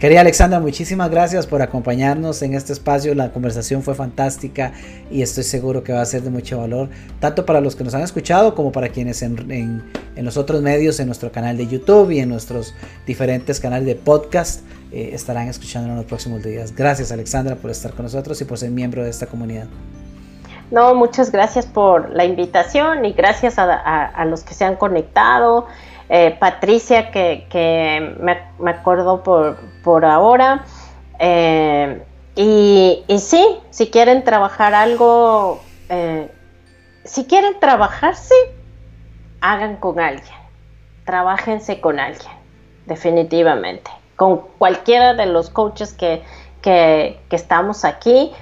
[0.00, 3.14] Querida Alexandra, muchísimas gracias por acompañarnos en este espacio.
[3.14, 4.72] La conversación fue fantástica
[5.10, 6.88] y estoy seguro que va a ser de mucho valor,
[7.20, 9.84] tanto para los que nos han escuchado como para quienes en,
[10.16, 12.74] los otros medios, en nuestro canal de YouTube y en nuestros
[13.06, 16.74] diferentes canales de podcast, eh, estarán escuchando en los próximos días.
[16.74, 19.66] Gracias Alexandra por estar con nosotros y por ser miembro de esta comunidad.
[20.70, 25.66] No, muchas gracias por la invitación y gracias a los que se han conectado.
[26.12, 30.64] Eh, Patricia, que, me, acuerdo por, ahora.
[31.20, 32.02] Eh,
[32.34, 36.28] y, sí, si quieren trabajar algo, eh,
[37.04, 38.34] si quieren trabajar, sí,
[39.40, 40.34] hagan con alguien,
[41.04, 42.32] trabajense con alguien,
[42.86, 46.24] definitivamente, con cualquiera de los coaches que,
[46.60, 48.32] que estamos aquí.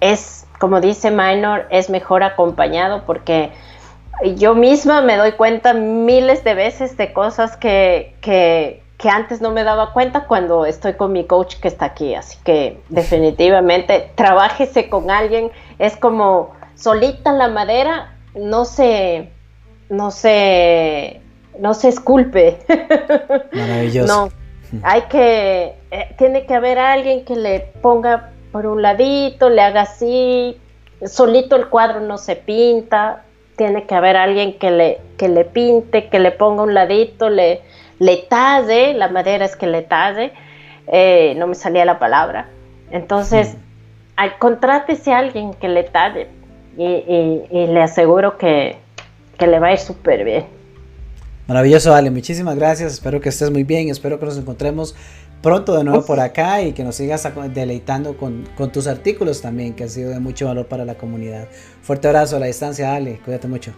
[0.00, 3.50] es, como dice Minor, es mejor acompañado porque
[4.36, 9.62] yo misma me doy cuenta miles de veces de cosas que, que, antes no me
[9.62, 12.14] daba cuenta cuando estoy con mi coach que está aquí.
[12.14, 15.50] Así que definitivamente trabájese con alguien.
[15.78, 19.30] Es como solita la madera, no se,
[19.88, 21.20] no se,
[21.58, 22.58] no se esculpe.
[23.52, 24.12] Maravilloso.
[24.12, 29.62] No, hay que, eh, tiene que haber alguien que le ponga por un ladito, le
[29.62, 30.60] haga así.
[31.06, 33.22] Solito el cuadro no se pinta,
[33.58, 37.60] tiene que haber alguien que le, que le pinte, que le ponga un ladito, le,
[37.98, 40.32] le talle, la madera es que le talle,
[40.86, 42.48] eh, no me salía la palabra.
[42.90, 43.56] Entonces,
[44.16, 46.28] al, contrátese a alguien que le talle
[46.78, 48.76] y, le aseguro que,
[49.36, 50.46] que le va a ir súper bien.
[51.48, 52.10] Maravilloso, Ale.
[52.10, 52.92] Muchísimas gracias.
[52.92, 53.88] Espero que estés muy bien.
[53.88, 54.94] Espero que nos encontremos
[55.42, 59.84] pronto de nuevo por acá y que nos sigas deleitando con, tus artículos también, que
[59.84, 61.48] ha sido de mucho valor para la comunidad.
[61.82, 63.72] Fuerte abrazo a la distancia, Ale, cuídate mucho.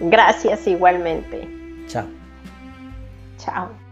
[0.00, 1.48] Gracias igualmente.
[1.86, 2.06] Chao.
[3.38, 3.83] Chao.